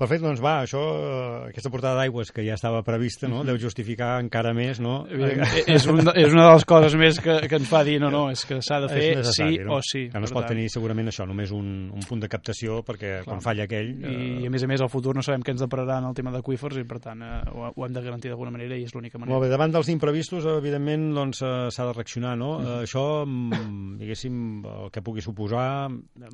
Perfecte, 0.00 0.24
doncs 0.24 0.40
va, 0.40 0.54
això, 0.64 0.80
eh, 0.80 1.50
aquesta 1.50 1.68
portada 1.72 1.98
d'aigües 1.98 2.30
que 2.32 2.40
ja 2.46 2.54
estava 2.56 2.80
prevista, 2.86 3.28
no? 3.28 3.42
deu 3.44 3.58
justificar 3.60 4.14
encara 4.22 4.54
més, 4.56 4.78
no? 4.80 5.02
és, 5.10 5.84
un, 5.92 6.00
és 6.14 6.32
una 6.32 6.46
de 6.46 6.54
les 6.54 6.64
coses 6.68 6.94
més 6.96 7.18
que, 7.20 7.34
que 7.50 7.58
ens 7.60 7.68
fa 7.68 7.82
dir, 7.84 7.98
no, 8.00 8.08
no, 8.12 8.22
és 8.32 8.46
que 8.48 8.62
s'ha 8.64 8.78
de 8.80 8.88
fer 8.88 9.10
sí 9.28 9.58
no? 9.60 9.76
o 9.76 9.80
sí. 9.84 10.06
Que 10.08 10.22
no 10.22 10.28
es 10.28 10.32
pot 10.32 10.46
tant. 10.46 10.54
tenir 10.54 10.70
segurament 10.72 11.10
això, 11.12 11.26
només 11.28 11.52
un, 11.52 11.90
un 11.92 12.06
punt 12.08 12.22
de 12.24 12.30
captació, 12.32 12.78
perquè 12.86 13.18
Clar. 13.18 13.26
quan 13.28 13.44
falla 13.44 13.66
aquell... 13.68 13.90
I, 14.00 14.14
eh... 14.14 14.30
I 14.40 14.48
a 14.48 14.54
més 14.54 14.64
a 14.64 14.70
més, 14.70 14.80
al 14.80 14.88
futur 14.88 15.12
no 15.18 15.24
sabem 15.26 15.44
què 15.44 15.52
ens 15.52 15.66
depararà 15.66 15.98
en 16.00 16.08
el 16.08 16.16
tema 16.16 16.32
d'aquífers 16.32 16.80
i 16.80 16.86
per 16.88 17.02
tant 17.04 17.20
eh, 17.26 17.34
ho, 17.52 17.68
ho 17.68 17.84
hem 17.84 17.98
de 17.98 18.04
garantir 18.06 18.32
d'alguna 18.32 18.54
manera 18.56 18.80
i 18.80 18.86
és 18.88 18.96
l'única 18.96 19.20
manera. 19.20 19.34
Molt 19.36 19.44
bé, 19.44 19.52
davant 19.52 19.76
dels 19.76 19.92
imprevistos, 19.92 20.48
evidentment, 20.54 21.10
doncs 21.18 21.44
eh, 21.44 21.52
s'ha 21.68 21.90
de 21.90 21.96
reaccionar, 21.98 22.38
no? 22.40 22.54
Mm. 22.56 22.70
Uh, 22.70 22.80
això, 22.88 23.04
mm, 23.26 24.00
diguéssim, 24.00 24.40
el 24.64 24.90
que 24.94 25.04
pugui 25.04 25.20
suposar, 25.28 25.90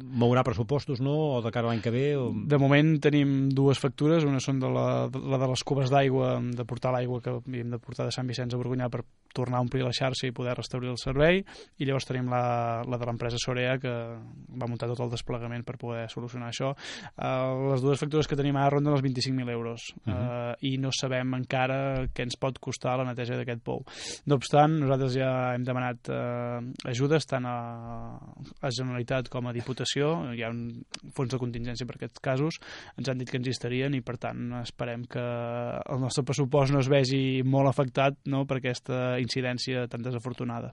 mourà 0.07 0.47
pressupostos, 0.47 1.03
no?, 1.03 1.19
o 1.35 1.43
de 1.43 1.51
cara 1.51 1.67
a 1.67 1.75
l'any 1.75 1.83
que 1.83 1.91
ve? 1.91 2.07
O... 2.21 2.31
De 2.47 2.63
moment 2.63 2.95
tenim 3.03 3.37
dues 3.57 3.81
factures, 3.83 4.27
una 4.29 4.41
són 4.43 4.61
de 4.63 4.71
la, 4.73 4.87
de, 5.13 5.23
la 5.33 5.41
de 5.43 5.51
les 5.53 5.65
cubes 5.67 5.93
d'aigua, 5.93 6.37
de 6.57 6.67
portar 6.69 6.93
l'aigua 6.95 7.23
que 7.25 7.39
havíem 7.39 7.73
de 7.73 7.81
portar 7.83 8.09
de 8.09 8.15
Sant 8.15 8.29
Vicenç 8.29 8.55
a 8.55 8.61
Borgunyà 8.61 8.91
per 8.93 9.05
tornar 9.37 9.61
a 9.61 9.65
omplir 9.67 9.85
la 9.85 9.93
xarxa 9.93 10.29
i 10.29 10.35
poder 10.35 10.55
restablir 10.57 10.89
el 10.89 11.01
servei, 11.01 11.43
i 11.77 11.87
llavors 11.89 12.09
tenim 12.09 12.31
la, 12.33 12.83
la 12.89 12.99
de 13.01 13.09
l'empresa 13.09 13.41
Sorea, 13.41 13.77
que 13.83 13.93
va 13.93 14.69
muntar 14.71 14.89
tot 14.89 15.03
el 15.05 15.13
desplegament 15.13 15.65
per 15.67 15.77
poder 15.81 16.07
solucionar 16.13 16.49
això. 16.53 16.73
Uh, 17.13 17.73
les 17.73 17.85
dues 17.85 18.01
factures 18.01 18.29
que 18.31 18.39
tenim 18.39 18.57
ara 18.57 18.73
ronden 18.77 18.97
els 18.97 19.05
25.000 19.05 19.53
euros, 19.53 19.91
uh 19.99 20.07
-huh. 20.07 20.17
uh, 20.17 20.55
i 20.65 20.77
no 20.81 20.91
sabem 20.93 21.35
encara 21.37 22.07
què 22.15 22.25
ens 22.25 22.39
pot 22.41 22.59
costar 22.59 22.97
la 22.97 23.05
neteja 23.05 23.37
d'aquest 23.37 23.63
pou. 23.63 23.85
No 24.27 24.37
obstant, 24.41 24.79
nosaltres 24.81 25.19
ja 25.19 25.55
hem 25.55 25.65
demanat 25.65 26.09
uh, 26.09 26.63
ajudes 26.89 27.27
tant 27.27 27.45
a, 27.45 27.59
a 28.61 28.71
Generalitat 28.71 29.29
com 29.29 29.47
a 29.47 29.53
Diputació, 29.53 30.33
hi 30.33 30.43
ha 30.43 30.51
un 30.51 30.83
fons 31.15 31.31
de 31.31 31.39
contingència 31.39 31.87
per 31.87 31.97
aquests 31.97 32.21
casos, 32.21 32.61
ens 32.97 33.09
han 33.09 33.19
dit 33.19 33.31
que 33.31 33.37
ens 33.37 33.46
hi 33.47 33.55
estarien 33.55 33.95
i 33.97 34.03
per 34.05 34.17
tant 34.23 34.51
esperem 34.63 35.07
que 35.11 35.23
el 35.23 36.03
nostre 36.03 36.25
pressupost 36.27 36.75
no 36.75 36.83
es 36.83 36.91
vegi 36.93 37.43
molt 37.47 37.71
afectat 37.71 38.19
no, 38.33 38.45
per 38.47 38.61
aquesta 38.61 39.17
incidència 39.23 39.87
tan 39.91 40.05
desafortunada. 40.05 40.73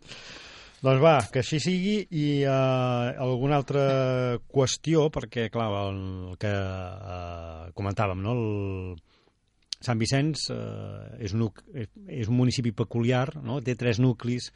Doncs 0.84 1.00
va, 1.00 1.16
que 1.32 1.40
així 1.40 1.62
sigui 1.64 1.96
i 2.20 2.26
uh, 2.44 3.14
alguna 3.24 3.56
altra 3.62 3.84
qüestió, 4.52 5.06
perquè 5.16 5.48
clar, 5.54 5.70
el, 5.88 6.00
el 6.34 6.40
que 6.42 6.52
uh, 6.52 7.70
comentàvem, 7.78 8.20
no? 8.26 8.34
el, 8.36 8.98
Sant 9.84 10.00
Vicenç 10.00 10.48
eh, 10.54 11.26
és, 11.26 11.34
un, 11.36 11.50
és 12.08 12.30
un 12.30 12.38
municipi 12.38 12.72
peculiar, 12.76 13.26
no? 13.44 13.60
té 13.64 13.76
tres 13.80 14.00
nuclis 14.00 14.50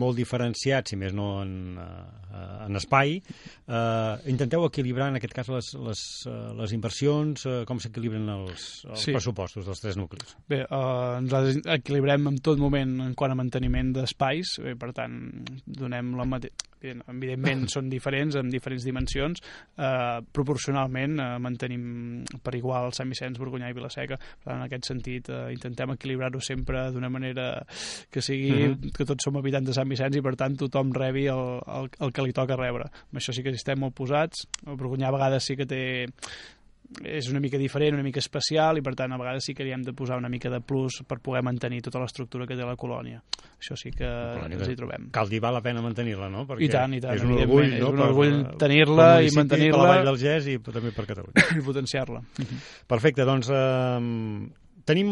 molt 0.00 0.16
diferenciats, 0.16 0.92
si 0.92 0.98
més 1.00 1.12
no 1.16 1.28
en, 1.42 1.52
eh, 1.82 2.46
en 2.66 2.80
espai. 2.80 3.18
Eh, 3.20 4.30
intenteu 4.32 4.64
equilibrar, 4.68 5.10
en 5.12 5.20
aquest 5.20 5.36
cas, 5.36 5.52
les, 5.52 5.70
les, 5.88 6.04
eh, 6.30 6.38
les 6.62 6.74
inversions, 6.76 7.44
eh, 7.44 7.60
com 7.68 7.82
s'equilibren 7.82 8.28
els, 8.38 8.70
els 8.88 9.06
sí. 9.06 9.16
pressupostos 9.16 9.68
dels 9.68 9.84
tres 9.84 10.00
nuclis? 10.00 10.34
Bé, 10.48 10.64
eh, 10.64 11.14
nosaltres 11.26 11.60
equilibrem 11.76 12.32
en 12.32 12.40
tot 12.44 12.62
moment 12.62 12.96
en 13.10 13.14
quant 13.18 13.34
a 13.34 13.38
manteniment 13.38 13.92
d'espais, 14.00 14.56
per 14.80 14.94
tant, 14.96 15.20
donem 15.66 16.14
la 16.18 16.28
mateixa 16.28 16.69
evidentment 16.84 17.66
són 17.72 17.90
diferents, 17.92 18.36
amb 18.40 18.52
diferents 18.52 18.84
dimensions, 18.86 19.42
eh, 19.76 20.20
proporcionalment 20.32 21.18
eh, 21.20 21.28
mantenim 21.42 22.24
per 22.42 22.54
igual 22.58 22.94
Sant 22.96 23.10
Vicenç, 23.12 23.38
Borgunyà 23.40 23.70
i 23.70 23.76
Vilaseca, 23.76 24.18
per 24.18 24.52
tant, 24.52 24.64
aquest 24.66 24.90
sentit 24.92 25.30
eh, 25.30 25.42
intentem 25.54 25.94
equilibrar-ho 25.96 26.40
sempre 26.44 26.88
d'una 26.94 27.10
manera 27.12 27.50
que 28.10 28.22
sigui 28.22 28.50
uh 28.50 28.54
mhm. 28.54 28.74
-huh. 28.74 28.92
que 28.96 29.04
tots 29.04 29.24
som 29.24 29.36
habitants 29.36 29.66
de 29.66 29.74
Sant 29.74 29.88
Vicenç 29.88 30.16
i 30.16 30.22
per 30.22 30.36
tant 30.36 30.56
tothom 30.56 30.92
rebi 30.92 31.26
el, 31.26 31.60
el, 31.66 31.90
el 32.00 32.12
que 32.12 32.22
li 32.22 32.32
toca 32.32 32.56
rebre. 32.56 32.84
Amb 32.84 33.20
això 33.20 33.32
sí 33.32 33.42
que 33.42 33.50
estem 33.50 33.78
molt 33.78 33.94
posats. 33.94 34.46
El 34.66 34.76
Borgunyà 34.76 35.08
a 35.08 35.12
vegades 35.12 35.44
sí 35.44 35.56
que 35.56 35.66
té 35.66 36.06
és 37.04 37.28
una 37.30 37.40
mica 37.40 37.58
diferent, 37.58 37.94
una 37.94 38.02
mica 38.02 38.18
especial 38.18 38.80
i 38.80 38.82
per 38.82 38.94
tant 38.98 39.12
a 39.14 39.18
vegades 39.20 39.46
sí 39.46 39.54
que 39.54 39.64
hi 39.66 39.72
hem 39.74 39.84
de 39.86 39.94
posar 39.96 40.18
una 40.18 40.28
mica 40.32 40.50
de 40.50 40.60
plus 40.60 41.00
per 41.06 41.20
poder 41.22 41.42
mantenir 41.46 41.80
tota 41.86 42.02
l'estructura 42.02 42.48
que 42.48 42.58
té 42.58 42.66
la 42.66 42.76
colònia. 42.80 43.22
Això 43.60 43.76
sí 43.78 43.92
que 43.94 44.08
ens 44.46 44.68
hi 44.68 44.76
trobem. 44.78 45.10
Cal 45.14 45.30
dir, 45.30 45.40
val 45.42 45.54
la 45.54 45.62
pena 45.64 45.84
mantenir-la, 45.84 46.30
no? 46.32 46.46
Perquè 46.48 46.66
I 46.66 46.70
tant, 46.72 46.96
i 46.96 47.02
tant. 47.02 47.14
És 47.14 47.26
un 47.26 47.36
orgull, 47.36 47.68
no? 47.70 47.76
És 47.76 47.94
un 47.94 48.04
orgull 48.08 48.38
tenir-la 48.60 49.10
i 49.22 49.30
mantenir-la. 49.36 49.76
Per 49.76 49.84
la 49.86 49.94
Vall 49.94 50.10
del 50.10 50.20
Gès 50.24 50.50
i 50.50 50.56
també 50.66 50.94
per 50.96 51.06
Catalunya. 51.12 51.46
I 51.60 51.64
potenciar-la. 51.66 52.24
Perfecte, 52.90 53.26
doncs 53.28 53.52
eh, 53.54 54.00
tenim 54.90 55.10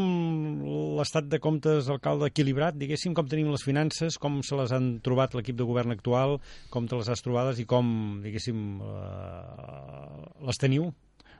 l'estat 0.98 1.28
de 1.30 1.38
comptes, 1.42 1.90
alcalde, 1.92 2.30
equilibrat, 2.32 2.76
diguéssim, 2.78 3.14
com 3.14 3.28
tenim 3.30 3.52
les 3.52 3.62
finances, 3.64 4.18
com 4.18 4.40
se 4.42 4.58
les 4.58 4.72
han 4.74 4.96
trobat 5.04 5.36
l'equip 5.38 5.58
de 5.58 5.66
govern 5.68 5.94
actual, 5.94 6.40
com 6.74 6.88
te 6.88 6.98
les 6.98 7.10
has 7.12 7.22
trobades 7.22 7.60
i 7.62 7.68
com, 7.68 7.92
diguéssim, 8.24 8.64
eh, 8.82 10.24
les 10.48 10.58
teniu? 10.58 10.90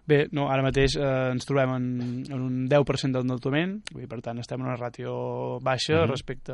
Bé, 0.09 0.23
no, 0.33 0.47
ara 0.49 0.65
mateix 0.65 0.95
eh, 0.97 1.07
ens 1.35 1.45
trobem 1.45 1.75
en, 1.75 1.89
en 2.33 2.45
un 2.47 2.61
10% 2.71 3.19
d'endeutament, 3.19 3.75
per 4.09 4.21
tant 4.25 4.41
estem 4.41 4.63
en 4.63 4.71
una 4.71 4.79
ràtio 4.79 5.59
baixa 5.61 5.95
uh 5.95 5.99
mhm. 5.99 6.05
-huh. 6.05 6.11
respecte 6.11 6.53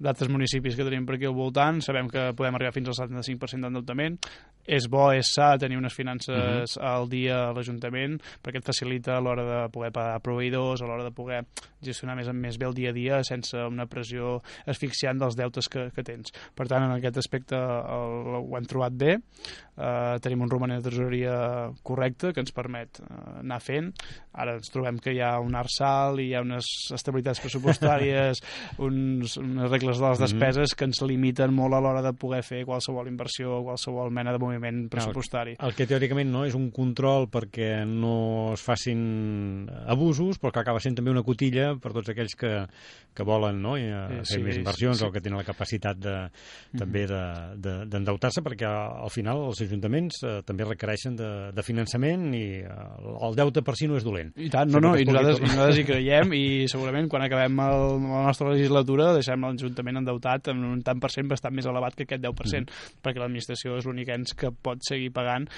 d'altres 0.00 0.28
municipis 0.32 0.76
que 0.76 0.84
tenim 0.84 1.06
per 1.06 1.14
aquí 1.14 1.26
al 1.26 1.34
voltant. 1.34 1.80
Sabem 1.80 2.08
que 2.08 2.32
podem 2.36 2.54
arribar 2.54 2.72
fins 2.72 2.88
al 2.88 2.94
75% 2.94 3.60
d'endeutament. 3.60 4.18
És 4.66 4.88
bo, 4.88 5.10
és 5.12 5.26
sa 5.34 5.56
tenir 5.58 5.78
unes 5.78 5.94
finances 5.94 6.28
uh 6.28 6.36
mhm. 6.36 6.64
-huh. 6.64 6.82
al 6.82 7.08
dia 7.08 7.48
a 7.48 7.52
l'Ajuntament 7.52 8.20
perquè 8.42 8.58
et 8.58 8.64
facilita 8.64 9.16
a 9.16 9.20
l'hora 9.20 9.44
de 9.44 9.68
poder 9.70 9.92
pagar 9.92 10.20
proveïdors, 10.20 10.82
a 10.82 10.86
l'hora 10.86 11.04
de 11.04 11.10
poder 11.10 11.44
gestionar 11.82 12.16
més, 12.16 12.28
més 12.32 12.58
bé 12.58 12.66
el 12.66 12.74
dia 12.74 12.90
a 12.90 12.92
dia 12.92 13.22
sense 13.24 13.56
una 13.56 13.86
pressió 13.86 14.42
asfixiant 14.66 15.18
dels 15.18 15.36
deutes 15.36 15.68
que, 15.68 15.90
que 15.94 16.02
tens. 16.02 16.32
Per 16.54 16.66
tant, 16.68 16.82
en 16.82 16.92
aquest 16.92 17.16
aspecte 17.16 17.56
el, 17.56 18.34
ho 18.36 18.56
hem 18.56 18.64
trobat 18.64 18.92
bé. 18.92 19.16
Uh, 19.80 20.18
tenim 20.20 20.42
un 20.42 20.50
romanent 20.50 20.82
de 20.82 20.90
tresoreria 20.90 21.70
correcte 21.82 22.34
que 22.34 22.40
ens 22.40 22.49
ens 22.50 22.56
permet 22.56 23.00
eh, 23.00 23.40
anar 23.40 23.60
fent. 23.62 23.90
Ara 24.32 24.56
ens 24.58 24.70
trobem 24.72 24.98
que 25.02 25.14
hi 25.14 25.22
ha 25.22 25.38
un 25.42 25.54
arsal, 25.58 26.20
hi 26.20 26.32
ha 26.34 26.42
unes 26.44 26.66
estabilitats 26.94 27.40
pressupostàries, 27.42 28.42
uns, 28.86 29.36
unes 29.40 29.70
regles 29.70 29.98
de 29.98 30.06
les 30.06 30.18
mhm. 30.18 30.26
despeses 30.26 30.58
mm 30.58 30.72
-hmm. 30.72 30.78
que 30.78 30.84
ens 30.84 31.02
limiten 31.02 31.54
molt 31.54 31.74
a 31.74 31.80
l'hora 31.80 32.02
de 32.02 32.12
poder 32.12 32.42
fer 32.42 32.64
qualsevol 32.64 33.08
inversió 33.08 33.58
o 33.58 33.64
qualsevol 33.64 34.10
mena 34.10 34.32
de 34.32 34.38
moviment 34.38 34.88
pressupostari. 34.88 35.56
El, 35.58 35.68
el 35.68 35.74
que 35.74 35.86
teòricament 35.86 36.30
no 36.30 36.44
és 36.44 36.54
un 36.54 36.70
control 36.70 37.28
perquè 37.28 37.84
no 37.86 38.52
es 38.52 38.62
facin 38.62 39.68
abusos, 39.86 40.38
però 40.38 40.52
que 40.52 40.60
acaba 40.60 40.80
sent 40.80 40.96
també 40.96 41.10
una 41.10 41.22
cotilla 41.22 41.76
per 41.76 41.92
tots 41.92 42.08
aquells 42.08 42.34
que, 42.34 42.66
que 43.14 43.22
volen 43.22 43.60
no? 43.62 43.76
I, 43.76 43.82
eh, 43.82 44.22
fer 44.24 44.38
sí, 44.38 44.42
més 44.42 44.56
inversions 44.56 44.98
sí. 44.98 45.04
o 45.04 45.10
que 45.10 45.20
tenen 45.20 45.38
la 45.38 45.44
capacitat 45.44 45.96
de, 45.98 46.10
mm 46.10 46.30
-hmm. 46.30 46.78
també 46.78 47.06
d'endeutar-se, 47.06 48.40
de, 48.40 48.44
de, 48.44 48.50
perquè 48.50 48.66
al 48.66 49.10
final 49.10 49.46
els 49.46 49.60
ajuntaments 49.60 50.22
eh, 50.22 50.42
també 50.44 50.64
requereixen 50.64 51.16
de, 51.16 51.52
de 51.52 51.62
finançament 51.62 52.29
i 52.36 52.44
eh, 52.62 52.76
el 53.26 53.36
deute 53.38 53.62
per 53.66 53.74
si 53.78 53.88
no 53.90 53.98
és 53.98 54.06
dolent. 54.06 54.32
I 54.36 54.50
tant, 54.52 54.70
no, 54.72 54.82
no, 54.84 54.94
i 54.98 55.06
nosaltres, 55.08 55.40
i 55.40 55.48
nosaltres 55.48 55.80
hi 55.80 55.86
creiem 55.88 56.34
i 56.36 56.44
segurament 56.70 57.10
quan 57.12 57.26
acabem 57.26 57.60
el, 57.66 57.84
la 58.06 58.24
nostra 58.28 58.52
legislatura 58.52 59.10
deixem 59.16 59.46
l'Ajuntament 59.46 60.02
endeutat 60.02 60.52
en 60.54 60.64
un 60.72 60.80
tant 60.86 61.02
per 61.02 61.12
cent 61.14 61.30
bastant 61.30 61.56
més 61.56 61.68
elevat 61.70 61.98
que 61.98 62.08
aquest 62.08 62.24
10%, 62.24 62.64
mm. 62.64 63.02
perquè 63.04 63.22
l'administració 63.22 63.78
és 63.80 63.88
l'únic 63.88 64.12
ens 64.14 64.36
que 64.38 64.52
pot 64.52 64.82
seguir 64.86 65.12
pagant 65.16 65.48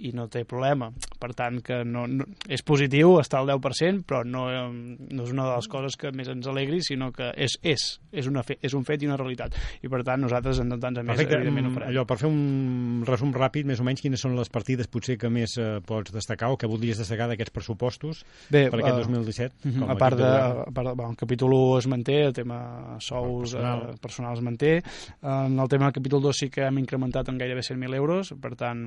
i 0.00 0.12
no 0.16 0.26
té 0.32 0.44
problema. 0.48 0.90
Per 1.20 1.32
tant, 1.36 1.60
que 1.64 1.82
no, 1.84 2.06
no, 2.08 2.24
és 2.48 2.62
positiu 2.66 3.18
estar 3.20 3.40
al 3.42 3.50
10%, 3.52 4.04
però 4.08 4.22
no, 4.24 4.46
no 4.72 5.24
és 5.26 5.32
una 5.34 5.44
de 5.48 5.54
les 5.58 5.68
coses 5.68 5.96
que 6.00 6.10
més 6.16 6.28
ens 6.32 6.46
alegri, 6.48 6.80
sinó 6.82 7.10
que 7.12 7.30
és, 7.36 7.58
és, 7.62 7.84
és, 8.12 8.26
una 8.30 8.42
fe, 8.46 8.56
és 8.64 8.72
un 8.74 8.84
fet 8.88 9.02
i 9.04 9.08
una 9.10 9.18
realitat. 9.20 9.54
I 9.84 9.90
per 9.92 10.02
tant, 10.06 10.22
nosaltres 10.24 10.60
en 10.62 10.72
tants 10.80 10.98
a 10.98 11.02
més, 11.04 11.12
Perfecte. 11.14 11.36
evidentment, 11.36 11.66
ho 11.66 11.70
Mm, 11.70 11.74
farem. 11.78 11.90
Allò, 11.92 12.06
per 12.08 12.16
fer 12.18 12.28
un 12.30 13.04
resum 13.06 13.32
ràpid, 13.36 13.68
més 13.68 13.80
o 13.80 13.84
menys, 13.84 14.00
quines 14.00 14.20
són 14.20 14.34
les 14.36 14.48
partides 14.48 14.88
potser 14.88 15.18
que 15.20 15.28
més 15.30 15.56
eh, 15.58 15.80
pots 15.84 16.12
destacar 16.12 16.50
o 16.50 16.56
que 16.56 16.66
voldries 16.70 16.98
destacar 16.98 17.28
d'aquests 17.28 17.52
pressupostos 17.52 18.24
Bé, 18.50 18.68
per 18.70 18.80
aquest 18.80 18.96
eh, 18.96 19.04
2017? 19.04 19.54
Mhm, 19.68 19.80
com 19.84 19.90
A 19.90 19.96
part 20.00 20.16
de, 20.18 20.24
a 20.24 20.70
part 20.72 20.88
de 20.88 20.94
bueno, 20.94 21.10
el 21.12 21.16
capítol 21.20 21.52
1 21.52 21.78
es 21.78 21.86
manté, 21.86 22.22
el 22.24 22.32
tema 22.32 22.96
sous 23.00 23.52
El 23.54 23.60
personal. 23.60 23.78
personal, 23.80 23.94
eh, 23.94 23.98
personal 24.00 24.34
es 24.34 24.42
manté. 24.42 24.72
En 25.22 25.58
el 25.58 25.68
tema 25.68 25.84
del 25.86 25.92
capítol 25.92 26.22
2 26.22 26.36
sí 26.36 26.48
que 26.50 26.62
hem 26.66 26.78
incrementat 26.78 27.28
en 27.28 27.38
gairebé 27.38 27.60
100.000 27.62 27.94
euros, 27.94 28.32
per 28.40 28.54
tant 28.56 28.80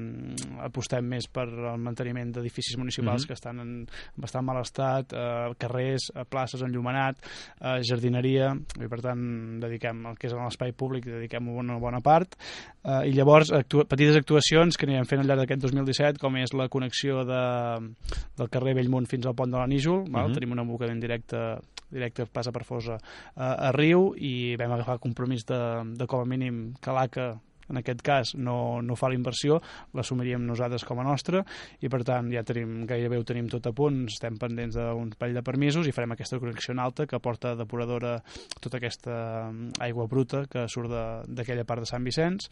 apostem 0.64 1.03
més 1.08 1.28
per 1.28 1.46
el 1.50 1.78
manteniment 1.82 2.32
d'edificis 2.34 2.78
municipals 2.78 3.24
Mhm. 3.24 3.28
que 3.28 3.34
estan 3.34 3.60
en 3.60 3.88
bastant 4.16 4.46
mal 4.46 4.62
estat, 4.62 5.14
eh, 5.14 5.54
carrers, 5.58 6.12
eh, 6.16 6.26
places 6.26 6.62
enllumenat, 6.62 7.18
eh, 7.62 7.82
jardineria, 7.84 8.54
i 8.80 8.88
per 8.88 9.02
tant 9.02 9.60
dediquem 9.60 10.06
el 10.06 10.18
que 10.18 10.28
és 10.28 10.34
l'espai 10.34 10.72
públic, 10.74 11.06
dediquem 11.06 11.48
una 11.50 11.78
bona 11.80 12.00
part, 12.02 12.36
eh, 12.84 13.10
i 13.10 13.14
llavors 13.14 13.52
actua 13.52 13.86
petites 13.86 14.16
actuacions 14.16 14.78
que 14.78 14.86
anirem 14.86 15.06
fent 15.06 15.22
al 15.22 15.28
llarg 15.28 15.40
d'aquest 15.42 15.62
2017, 15.62 16.20
com 16.20 16.36
és 16.38 16.54
la 16.54 16.70
connexió 16.70 17.24
de, 17.26 17.94
del 18.38 18.50
carrer 18.50 18.76
Bellmunt 18.76 19.08
fins 19.08 19.26
al 19.26 19.36
pont 19.36 19.52
de 19.52 19.58
la 19.58 19.68
Níjol, 19.68 20.10
val? 20.10 20.30
Mhm. 20.30 20.34
tenim 20.34 20.52
un 20.52 20.60
abocament 20.60 21.00
directe 21.00 21.60
directe 21.94 22.26
passa 22.26 22.52
per 22.52 22.64
Fosa 22.66 22.98
a, 23.36 23.70
a 23.70 23.72
Riu 23.72 24.14
i 24.18 24.56
vam 24.58 24.72
agafar 24.74 25.00
compromís 25.00 25.46
de, 25.46 25.60
de 25.94 26.08
com 26.10 26.24
a 26.24 26.26
mínim 26.26 26.74
que 26.82 26.92
l'ACA 26.92 27.28
en 27.70 27.78
aquest 27.80 28.02
cas 28.02 28.34
no, 28.36 28.82
no 28.82 28.96
fa 28.96 29.10
la 29.10 29.16
inversió, 29.16 29.62
l'assumiríem 29.94 30.44
nosaltres 30.46 30.84
com 30.86 31.00
a 31.00 31.04
nostra 31.08 31.44
i 31.82 31.90
per 31.90 32.04
tant 32.04 32.30
ja 32.34 32.44
tenim, 32.44 32.86
gairebé 32.90 33.18
ho 33.20 33.24
tenim 33.28 33.48
tot 33.52 33.66
a 33.68 33.74
punt, 33.76 34.06
estem 34.12 34.38
pendents 34.38 34.76
d'un 34.76 35.12
parell 35.18 35.36
de 35.40 35.44
permisos 35.46 35.88
i 35.88 35.92
farem 35.96 36.12
aquesta 36.16 36.40
connexió 36.40 36.74
en 36.74 36.80
alta 36.80 37.06
que 37.08 37.20
porta 37.24 37.56
depuradora 37.56 38.18
tota 38.60 38.78
aquesta 38.78 39.50
mm, 39.52 39.72
aigua 39.84 40.08
bruta 40.08 40.46
que 40.50 40.66
surt 40.68 40.90
de- 40.92 41.34
d'aquella 41.34 41.64
part 41.66 41.82
de 41.84 41.90
Sant 41.90 42.04
Vicenç. 42.04 42.50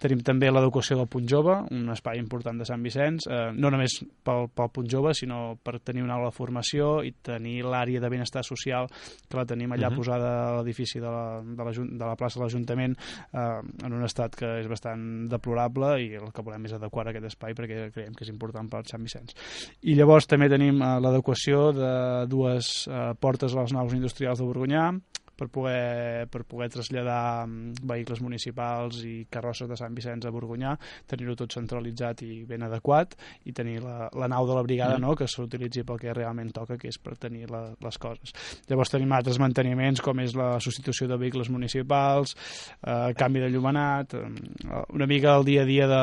Tenim 0.00 0.20
també 0.24 0.50
l'adequació 0.50 0.96
del 0.96 1.08
Punt 1.08 1.28
Jove, 1.30 1.54
un 1.74 1.88
espai 1.92 2.18
important 2.18 2.58
de 2.60 2.64
Sant 2.68 2.82
Vicenç, 2.84 3.26
eh, 3.30 3.50
no 3.54 3.70
només 3.70 3.98
pel, 4.24 4.48
pel 4.54 4.70
Punt 4.74 4.88
Jove, 4.90 5.14
sinó 5.14 5.56
per 5.62 5.78
tenir 5.80 6.02
una 6.04 6.14
aula 6.18 6.30
de 6.30 6.36
formació 6.36 7.02
i 7.04 7.12
tenir 7.22 7.62
l'àrea 7.64 8.00
de 8.00 8.08
benestar 8.12 8.44
social 8.44 8.88
que 9.28 9.36
la 9.36 9.44
tenim 9.46 9.72
allà 9.72 9.90
Mhm. 9.90 9.96
posada 9.96 10.30
a 10.48 10.56
l'edifici 10.58 11.00
de, 11.00 11.06
la, 11.10 11.40
de, 11.42 11.64
la, 11.64 11.72
de 11.72 12.04
la 12.04 12.16
plaça 12.16 12.38
de 12.38 12.44
l'Ajuntament 12.44 12.96
eh, 13.32 13.60
en 13.84 13.92
un 13.92 14.04
estat 14.04 14.34
que 14.34 14.53
és 14.60 14.68
bastant 14.70 15.04
deplorable 15.30 15.94
i 16.02 16.12
el 16.20 16.30
que 16.34 16.44
volem 16.44 16.68
és 16.68 16.76
adequar 16.76 17.08
aquest 17.10 17.30
espai 17.30 17.56
perquè 17.56 17.88
creiem 17.94 18.14
que 18.14 18.26
és 18.26 18.32
important 18.32 18.70
per 18.70 18.84
Sant 18.90 19.04
Vicenç. 19.04 19.34
I 19.82 19.96
llavors 19.98 20.28
també 20.30 20.50
tenim 20.52 20.80
eh, 20.82 20.94
l'adequació 21.04 21.70
de 21.76 21.94
dues 22.30 22.86
eh, 22.88 23.10
portes 23.20 23.54
a 23.54 23.62
les 23.62 23.74
naus 23.76 23.96
industrials 23.96 24.40
de 24.40 24.48
Borgonyà 24.48 24.88
per 25.36 25.50
poder, 25.52 26.26
per 26.32 26.44
poder 26.48 26.70
traslladar 26.72 27.46
mm, 27.46 27.84
vehicles 27.84 28.22
municipals 28.24 29.02
i 29.04 29.26
carrosses 29.30 29.68
de 29.70 29.78
Sant 29.78 29.94
Vicenç 29.94 30.26
a 30.26 30.34
Borgonyà, 30.34 30.74
tenir-ho 31.10 31.36
tot 31.38 31.54
centralitzat 31.54 32.24
i 32.24 32.42
ben 32.48 32.64
adequat 32.66 33.18
i 33.44 33.52
tenir 33.52 33.80
la, 33.84 34.08
la 34.14 34.30
nau 34.30 34.48
de 34.48 34.56
la 34.56 34.64
brigada 34.66 34.98
Mm. 34.98 35.00
no? 35.00 35.14
que 35.14 35.26
s'utilitzi 35.28 35.84
pel 35.84 35.98
que 36.00 36.14
realment 36.14 36.52
toca, 36.54 36.78
que 36.80 36.88
és 36.88 36.98
per 36.98 37.16
tenir 37.20 37.48
la, 37.50 37.64
les 37.80 37.98
coses. 37.98 38.34
Llavors 38.70 38.92
tenim 38.92 39.12
altres 39.12 39.38
manteniments 39.42 40.02
com 40.04 40.20
és 40.20 40.34
la 40.38 40.54
substitució 40.60 41.08
de 41.10 41.18
vehicles 41.20 41.50
municipals, 41.50 42.34
eh, 42.80 43.12
canvi 43.18 43.44
de 43.44 43.50
llumenat, 43.52 44.14
eh, 44.14 44.82
una 44.94 45.06
mica 45.10 45.36
el 45.36 45.44
dia 45.44 45.62
a 45.62 45.68
dia 45.68 45.88
de, 45.90 46.02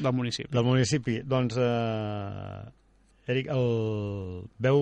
del 0.00 0.12
municipi. 0.12 0.50
Del 0.52 0.64
municipi. 0.64 1.20
Doncs, 1.24 1.56
eh, 1.56 2.79
Eric, 3.30 3.48
el... 3.54 4.44
veu 4.58 4.80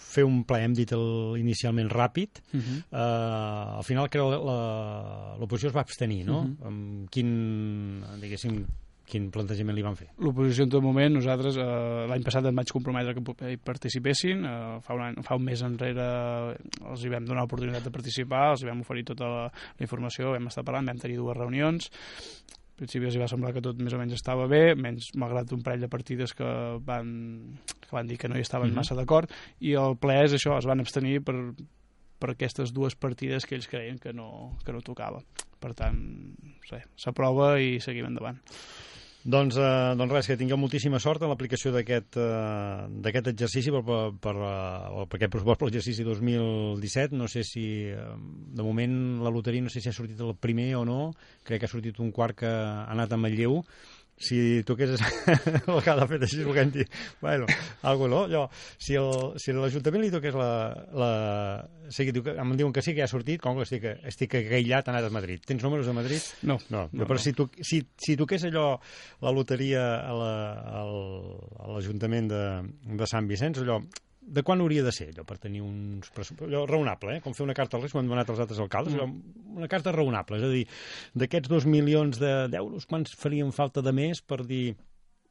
fer 0.00 0.24
un 0.26 0.42
ple, 0.48 0.62
hem 0.64 0.74
dit 0.76 0.92
el, 0.96 1.06
inicialment 1.40 1.90
ràpid, 1.92 2.40
Uh 2.54 2.60
-huh. 2.60 2.78
eh, 2.92 3.76
al 3.78 3.84
final 3.84 4.08
que 4.08 4.18
la- 4.18 4.38
la- 4.50 5.36
l'oposició 5.38 5.68
es 5.68 5.76
va 5.76 5.80
abstenir, 5.80 6.24
no? 6.26 6.42
Mhm. 6.44 6.66
Amb 6.66 7.10
quin, 7.10 8.02
diguéssim, 8.20 8.64
quin 9.10 9.28
plantejament 9.30 9.74
li 9.74 9.82
van 9.82 9.96
fer? 9.96 10.08
L'oposició 10.18 10.62
en 10.64 10.70
tot 10.70 10.82
moment, 10.82 11.12
nosaltres 11.14 11.56
eh, 11.56 12.06
l'any 12.08 12.22
passat 12.22 12.44
em 12.46 12.54
vaig 12.54 12.70
comprometre 12.70 13.14
que 13.14 13.50
hi 13.52 13.56
participessin, 13.56 14.44
eh, 14.44 14.78
fa, 14.82 14.94
un 14.94 15.00
any, 15.02 15.22
fa 15.22 15.34
un 15.34 15.42
mes 15.44 15.60
enrere 15.62 16.56
els 16.90 17.04
hi 17.04 17.08
vam 17.08 17.24
donar 17.24 17.42
l'oportunitat 17.42 17.82
de 17.84 17.90
participar, 17.90 18.52
els 18.52 18.62
hi 18.62 18.66
vam 18.66 18.80
oferir 18.80 19.04
tota 19.04 19.24
la, 19.24 19.42
la 19.50 19.80
informació, 19.82 20.30
vam 20.32 20.46
estar 20.46 20.62
parlant, 20.64 20.86
vam 20.86 20.98
tenir 20.98 21.16
dues 21.16 21.36
reunions, 21.36 21.90
principi 22.80 23.06
els 23.10 23.18
va 23.20 23.28
semblar 23.30 23.52
que 23.54 23.62
tot 23.64 23.78
més 23.80 23.94
o 23.94 23.98
menys 24.00 24.16
estava 24.16 24.46
bé, 24.50 24.74
menys 24.74 25.12
malgrat 25.20 25.52
un 25.56 25.62
parell 25.66 25.84
de 25.84 25.90
partides 25.92 26.32
que 26.36 26.48
van, 26.86 27.10
que 27.80 27.92
van 27.92 28.08
dir 28.08 28.18
que 28.18 28.28
no 28.30 28.38
hi 28.38 28.44
estaven 28.46 28.70
Mhm. 28.72 28.80
massa 28.80 28.96
d'acord, 28.98 29.30
i 29.60 29.74
el 29.78 29.96
ple 30.00 30.22
és 30.24 30.34
això, 30.34 30.56
es 30.58 30.66
van 30.66 30.80
abstenir 30.80 31.20
per, 31.22 31.36
per 32.20 32.30
aquestes 32.34 32.72
dues 32.72 32.96
partides 32.96 33.46
que 33.46 33.54
ells 33.56 33.68
creien 33.68 33.98
que 33.98 34.12
no, 34.12 34.58
que 34.64 34.72
no 34.72 34.80
tocava. 34.82 35.22
Per 35.60 35.74
tant, 35.76 36.34
s'aprova 36.96 37.58
i 37.60 37.80
seguim 37.80 38.06
endavant. 38.06 38.40
Doncs, 39.20 39.56
eh, 39.60 39.94
doncs 40.00 40.14
res, 40.14 40.28
que 40.30 40.36
tingueu 40.40 40.56
moltíssima 40.56 40.96
sort 40.96 41.20
en 41.20 41.28
l'aplicació 41.28 41.74
d'aquest 41.74 42.16
eh, 42.16 43.20
exercici 43.28 43.68
per, 43.74 43.82
per, 43.84 43.98
per, 44.16 44.32
eh, 44.32 45.04
per 45.04 45.18
aquest 45.18 45.34
pressupost 45.34 45.60
per 45.60 45.68
l'exercici 45.68 46.06
2017. 46.06 47.18
No 47.20 47.28
sé 47.28 47.44
si, 47.44 47.66
eh, 47.92 48.06
de 48.56 48.64
moment, 48.64 49.20
la 49.20 49.32
loteria 49.34 49.60
no 49.60 49.68
sé 49.68 49.82
si 49.84 49.90
ha 49.90 49.92
sortit 49.92 50.20
el 50.24 50.32
primer 50.40 50.74
o 50.76 50.86
no. 50.88 51.12
Crec 51.44 51.60
que 51.60 51.68
ha 51.68 51.72
sortit 51.72 52.00
un 52.00 52.14
quart 52.16 52.38
que 52.40 52.48
ha 52.48 52.86
anat 52.88 53.12
a 53.12 53.20
Manlleu. 53.20 53.60
Si 54.20 54.60
toqués 54.68 54.90
el 55.00 55.78
que 55.80 55.90
ha 55.94 56.06
fet 56.10 56.24
així, 56.26 56.42
volem 56.44 56.68
dir, 56.74 56.84
bueno, 57.22 57.46
algo 57.88 58.04
no, 58.12 58.18
allò, 58.26 58.42
si, 58.76 58.92
el, 59.00 59.08
si 59.40 59.54
l'Ajuntament 59.56 60.04
li 60.04 60.10
toqués 60.12 60.36
la... 60.36 60.50
la 60.92 61.08
sí, 61.88 62.04
que 62.04 62.12
diu 62.12 62.22
que, 62.26 62.34
em 62.36 62.52
diuen 62.58 62.74
que 62.76 62.82
sí 62.84 62.92
que 62.92 63.00
ja 63.00 63.06
ha 63.08 63.10
sortit, 63.10 63.40
com 63.40 63.56
que 63.56 63.64
estic, 63.64 63.86
estic 64.10 64.36
aïllat, 64.42 64.90
ha 64.90 64.92
anat 64.92 65.08
a 65.08 65.14
Madrid. 65.14 65.40
Tens 65.48 65.64
números 65.64 65.88
de 65.88 65.96
Madrid? 65.96 66.20
No, 66.44 66.58
No, 66.68 66.84
no, 66.92 67.06
però 67.08 67.16
no. 67.16 67.24
si, 67.24 67.32
tu, 67.32 67.48
si, 67.64 67.80
si 67.96 68.18
toqués 68.20 68.44
allò, 68.50 68.74
la 69.24 69.32
loteria 69.32 69.86
a 70.04 70.12
la- 70.12 70.84
al- 70.84 71.40
a 71.64 71.72
l'Ajuntament 71.72 72.28
de, 72.28 72.44
de 73.00 73.08
Sant 73.08 73.26
Vicenç, 73.30 73.64
allò, 73.64 73.80
de 74.20 74.42
quan 74.44 74.60
hauria 74.60 74.82
de 74.84 74.92
ser 74.92 75.08
allò 75.10 75.24
per 75.26 75.38
tenir 75.40 75.62
uns 75.64 76.10
pressupostos, 76.12 76.48
allò 76.52 76.66
raonable, 76.68 77.16
eh? 77.16 77.20
com 77.24 77.32
fer 77.34 77.44
una 77.46 77.54
carta 77.56 77.76
als 77.78 77.84
Reis, 77.86 77.94
han 77.96 78.08
donat 78.10 78.28
els 78.30 78.38
altres 78.44 78.60
alcaldes, 78.60 78.94
Mm. 78.94 78.98
allò, 79.00 79.56
una 79.56 79.68
carta 79.68 79.92
raonable, 79.92 80.36
és 80.36 80.44
a 80.44 80.48
dir, 80.52 80.66
d'aquests 81.14 81.48
dos 81.48 81.66
milions 81.66 82.18
de- 82.20 82.48
d'euros, 82.52 82.86
quants 82.86 83.14
farien 83.16 83.50
falta 83.52 83.82
de 83.82 83.92
més 83.92 84.20
per 84.20 84.44
dir 84.46 84.76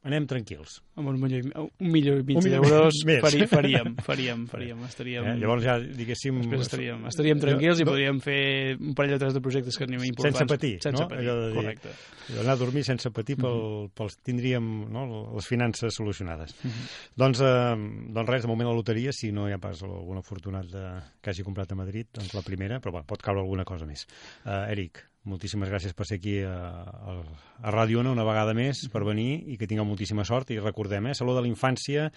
anem 0.02 0.26
tranquils? 0.26 0.78
amb 1.00 1.08
un 1.08 1.16
milió, 1.20 1.38
i- 1.40 1.52
un 1.56 1.88
milió 1.92 2.18
i 2.18 2.22
mig 2.22 2.38
d'euros 2.44 2.98
més. 3.08 3.20
fari, 3.24 3.46
faríem, 3.48 3.94
faríem, 4.04 4.46
faríem, 4.48 4.82
estaríem... 4.84 5.24
Eh? 5.30 5.34
Llavors 5.40 5.64
ja, 5.64 5.78
diguéssim... 5.80 6.40
Estaríem, 6.60 7.06
estaríem 7.08 7.40
tranquils 7.40 7.80
i 7.80 7.84
no, 7.86 7.90
podríem 7.90 8.20
fer 8.20 8.76
un 8.80 8.94
parell 8.96 9.14
o 9.16 9.18
tres 9.22 9.32
de 9.36 9.40
projectes 9.44 9.76
que 9.78 9.84
anem 9.88 10.04
importants. 10.08 10.38
Sense 10.42 10.48
patir, 10.52 10.72
sense 10.84 11.00
no? 11.02 11.08
patir, 11.08 11.24
Allò 11.24 11.36
de 11.40 11.46
dir- 11.48 11.56
correcte. 11.60 11.94
anar 12.40 12.52
a 12.52 12.60
dormir 12.60 12.84
sense 12.84 13.10
patir 13.10 13.36
pel, 13.40 13.58
Mhm. 13.60 13.90
pels 13.96 14.18
tindríem 14.24 14.68
no, 14.92 15.04
les 15.34 15.46
finances 15.48 15.94
solucionades. 15.96 16.54
Mhm. 16.64 16.88
Doncs, 17.16 17.40
eh, 17.40 17.76
doncs 18.12 18.28
res, 18.28 18.42
de 18.42 18.48
moment 18.48 18.68
la 18.68 18.76
loteria, 18.76 19.12
si 19.12 19.32
no 19.32 19.48
hi 19.48 19.52
ha 19.52 19.58
pas 19.58 19.82
algun 19.82 20.18
afortunat 20.20 20.66
de, 20.68 20.84
que 21.20 21.30
hagi 21.30 21.42
comprat 21.44 21.72
a 21.72 21.76
Madrid, 21.76 22.08
doncs 22.12 22.32
la 22.34 22.42
primera, 22.42 22.80
però 22.80 22.92
bueno, 22.92 23.06
pot 23.06 23.20
caure 23.22 23.40
alguna 23.40 23.64
cosa 23.64 23.84
més. 23.86 24.06
Uh, 24.44 24.64
Eric, 24.70 25.04
moltíssimes 25.28 25.68
gràcies 25.68 25.92
per 25.96 26.06
ser 26.08 26.20
aquí 26.20 26.38
a, 26.46 26.54
a, 26.80 27.16
a 27.60 27.72
Ràdio 27.74 28.00
Ona 28.00 28.14
una 28.14 28.24
vegada 28.24 28.54
més, 28.56 28.82
per 28.92 29.02
venir, 29.04 29.42
i 29.52 29.58
que 29.60 29.68
tingueu 29.68 29.88
moltíssima 29.88 30.24
sort, 30.24 30.52
i 30.54 30.60
recordem, 30.62 31.10
eh, 31.10 31.16
Saló 31.18 31.34
de 31.36 31.44
la 31.44 31.50
Infància 31.50 32.08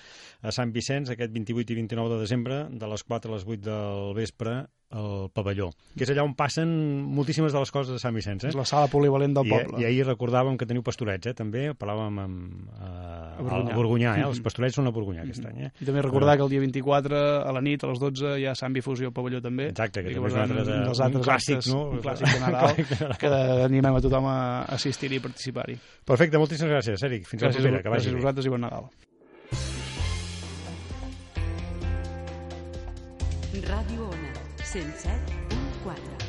a 0.41 0.53
Sant 0.55 0.71
Vicenç, 0.75 1.11
aquest 1.11 1.33
28 1.35 1.75
i 1.75 1.79
29 1.81 2.15
de 2.15 2.21
desembre, 2.21 2.61
de 2.71 2.91
les 2.93 3.03
4 3.03 3.31
a 3.31 3.35
les 3.35 3.47
8 3.47 3.59
del 3.67 4.13
vespre, 4.19 4.55
al 4.93 5.29
pavelló, 5.33 5.71
que 5.97 6.03
és 6.05 6.09
allà 6.13 6.23
on 6.23 6.35
passen 6.37 6.69
moltíssimes 7.15 7.51
de 7.51 7.59
les 7.59 7.71
coses 7.73 7.93
de 7.95 7.99
Sant 7.99 8.13
Vicenç. 8.13 8.43
Eh? 8.45 8.51
És 8.53 8.55
la 8.55 8.65
sala 8.69 8.87
polivalent 8.91 9.33
del 9.33 9.47
I, 9.47 9.49
poble. 9.49 9.81
I 9.81 9.87
ahir 9.89 10.05
recordàvem 10.05 10.55
que 10.57 10.67
teniu 10.69 10.83
pastorets, 10.85 11.25
eh, 11.27 11.33
també, 11.33 11.71
parlàvem 11.73 12.19
amb, 12.21 12.69
uh, 12.77 12.83
a, 12.83 13.41
Borgonyà. 13.41 13.73
a 13.73 13.75
Borgonyà, 13.75 14.11
eh? 14.19 14.25
els 14.27 14.37
Mhm. 14.39 14.43
pastorets 14.47 14.75
són 14.75 14.87
a 14.87 14.91
Borgonyà 14.91 15.23
aquest 15.23 15.41
Mhm. 15.43 15.49
any. 15.49 15.65
Eh? 15.65 15.71
I 15.81 15.85
també 15.85 16.01
recordar 16.01 16.37
que 16.37 16.43
el 16.43 16.49
dia 16.49 16.59
24, 16.59 17.17
a 17.47 17.51
la 17.51 17.61
nit, 17.61 17.83
a 17.83 17.87
les 17.87 17.99
12, 17.99 18.39
hi 18.39 18.45
ha 18.45 18.53
Sant 18.55 18.73
Bifusió 18.73 19.07
al 19.07 19.13
pavelló 19.13 19.41
també. 19.41 19.69
Exacte, 19.69 20.03
que 20.03 20.11
I 20.11 20.13
també 20.13 20.27
és 20.29 20.33
un 20.33 20.39
altre 20.39 20.63
de, 20.63 20.73
un 20.77 20.83
dels 20.85 20.99
un 20.99 21.05
altres 21.05 21.25
clàssic, 21.25 21.57
actes, 21.57 21.73
no? 21.73 21.89
un 21.89 21.99
clàssic 22.01 22.27
de 22.33 22.39
Nadal, 22.39 23.17
que 23.17 23.27
animem 23.65 23.95
a 23.95 24.01
tothom 24.01 24.25
a 24.27 24.37
assistir-hi 24.77 25.15
i 25.15 25.19
participar-hi. 25.19 25.77
Perfecte, 26.05 26.37
moltíssimes 26.37 26.71
gràcies, 26.71 27.03
Eric. 27.03 27.25
Fins 27.27 27.41
a 27.41 27.45
la 27.47 27.51
Gràcies, 27.51 27.61
propera, 27.63 27.81
que 27.83 27.89
vagi 27.89 28.05
gràcies 28.09 28.13
a 28.13 28.21
vosaltres 28.21 28.45
i 28.45 28.49
bon 28.49 28.61
Nadal. 28.61 28.89
Ràdio 34.73 34.81
Ona, 34.81 35.13
107.4. 35.85 36.22